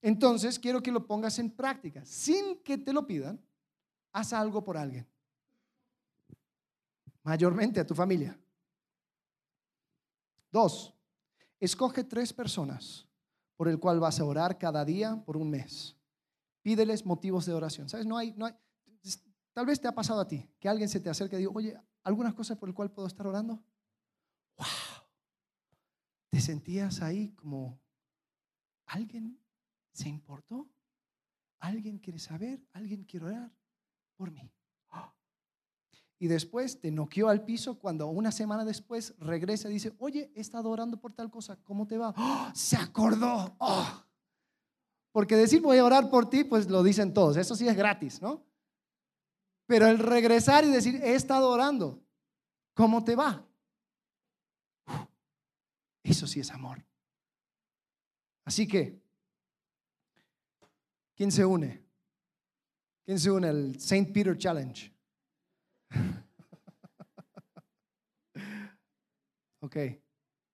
[0.00, 2.04] Entonces quiero que lo pongas en práctica.
[2.04, 3.40] Sin que te lo pidan,
[4.12, 5.06] haz algo por alguien.
[7.22, 8.38] Mayormente a tu familia.
[10.50, 10.94] Dos,
[11.60, 13.06] escoge tres personas
[13.56, 15.96] por el cual vas a orar cada día por un mes.
[16.62, 17.88] Pídeles motivos de oración.
[17.88, 18.06] ¿Sabes?
[18.06, 18.54] No hay, no hay,
[19.52, 21.76] tal vez te ha pasado a ti que alguien se te acerque y diga, oye,
[22.04, 23.62] ¿algunas cosas por el cual puedo estar orando?
[24.56, 24.66] ¡Wow!
[26.30, 27.78] ¿Te sentías ahí como
[28.86, 29.38] alguien
[29.98, 30.68] se importó?
[31.58, 32.64] ¿Alguien quiere saber?
[32.72, 33.52] ¿Alguien quiere orar
[34.16, 34.50] por mí?
[36.20, 40.40] Y después te noqueó al piso cuando una semana después regresa y dice, oye, he
[40.40, 42.12] estado orando por tal cosa, ¿cómo te va?
[42.54, 43.56] Se acordó.
[45.12, 48.20] Porque decir voy a orar por ti, pues lo dicen todos, eso sí es gratis,
[48.20, 48.44] ¿no?
[49.66, 52.02] Pero el regresar y decir, he estado orando,
[52.74, 53.44] ¿cómo te va?
[56.02, 56.84] Eso sí es amor.
[58.44, 59.07] Así que,
[61.18, 61.84] ¿quién se une?
[63.04, 64.12] ¿Quién se une al St.
[64.12, 64.94] Peter Challenge?
[69.60, 69.76] ok,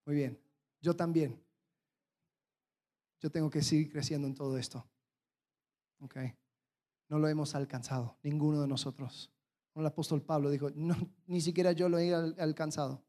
[0.07, 0.41] muy bien.
[0.81, 1.39] Yo también.
[3.21, 4.89] Yo tengo que seguir creciendo en todo esto.
[6.01, 6.17] Ok.
[7.11, 9.31] No lo hemos alcanzado, ninguno de nosotros.
[9.75, 10.71] El apóstol Pablo dijo,
[11.27, 13.05] ni siquiera yo lo he alcanzado.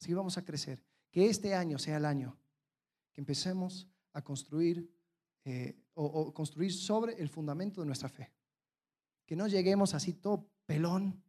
[0.00, 0.82] Así vamos a crecer.
[1.10, 2.38] Que este año sea el año
[3.12, 4.97] que empecemos a construir
[5.44, 8.32] eh, o construir sobre el fundamento de nuestra fe.
[9.26, 11.22] Que no lleguemos así todo pelón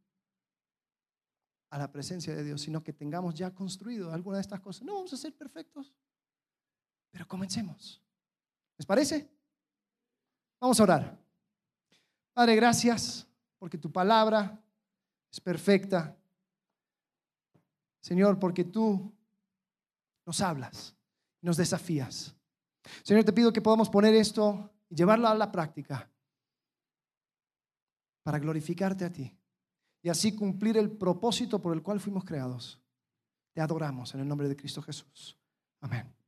[1.70, 4.84] a la presencia de Dios, sino que tengamos ya construido alguna de estas cosas.
[4.84, 5.94] No vamos a ser perfectos,
[7.12, 8.02] pero comencemos.
[8.78, 9.30] ¿Les parece?
[10.60, 11.20] Vamos a orar.
[12.34, 14.64] Padre, gracias porque tu palabra
[15.32, 16.18] es perfecta.
[18.02, 19.14] Señor, porque tú
[20.26, 20.96] nos hablas,
[21.42, 22.36] nos desafías.
[23.04, 26.10] Señor, te pido que podamos poner esto y llevarlo a la práctica
[28.24, 29.36] para glorificarte a ti
[30.02, 32.82] y así cumplir el propósito por el cual fuimos creados.
[33.54, 35.38] Te adoramos en el nombre de Cristo Jesús.
[35.82, 36.19] Amén.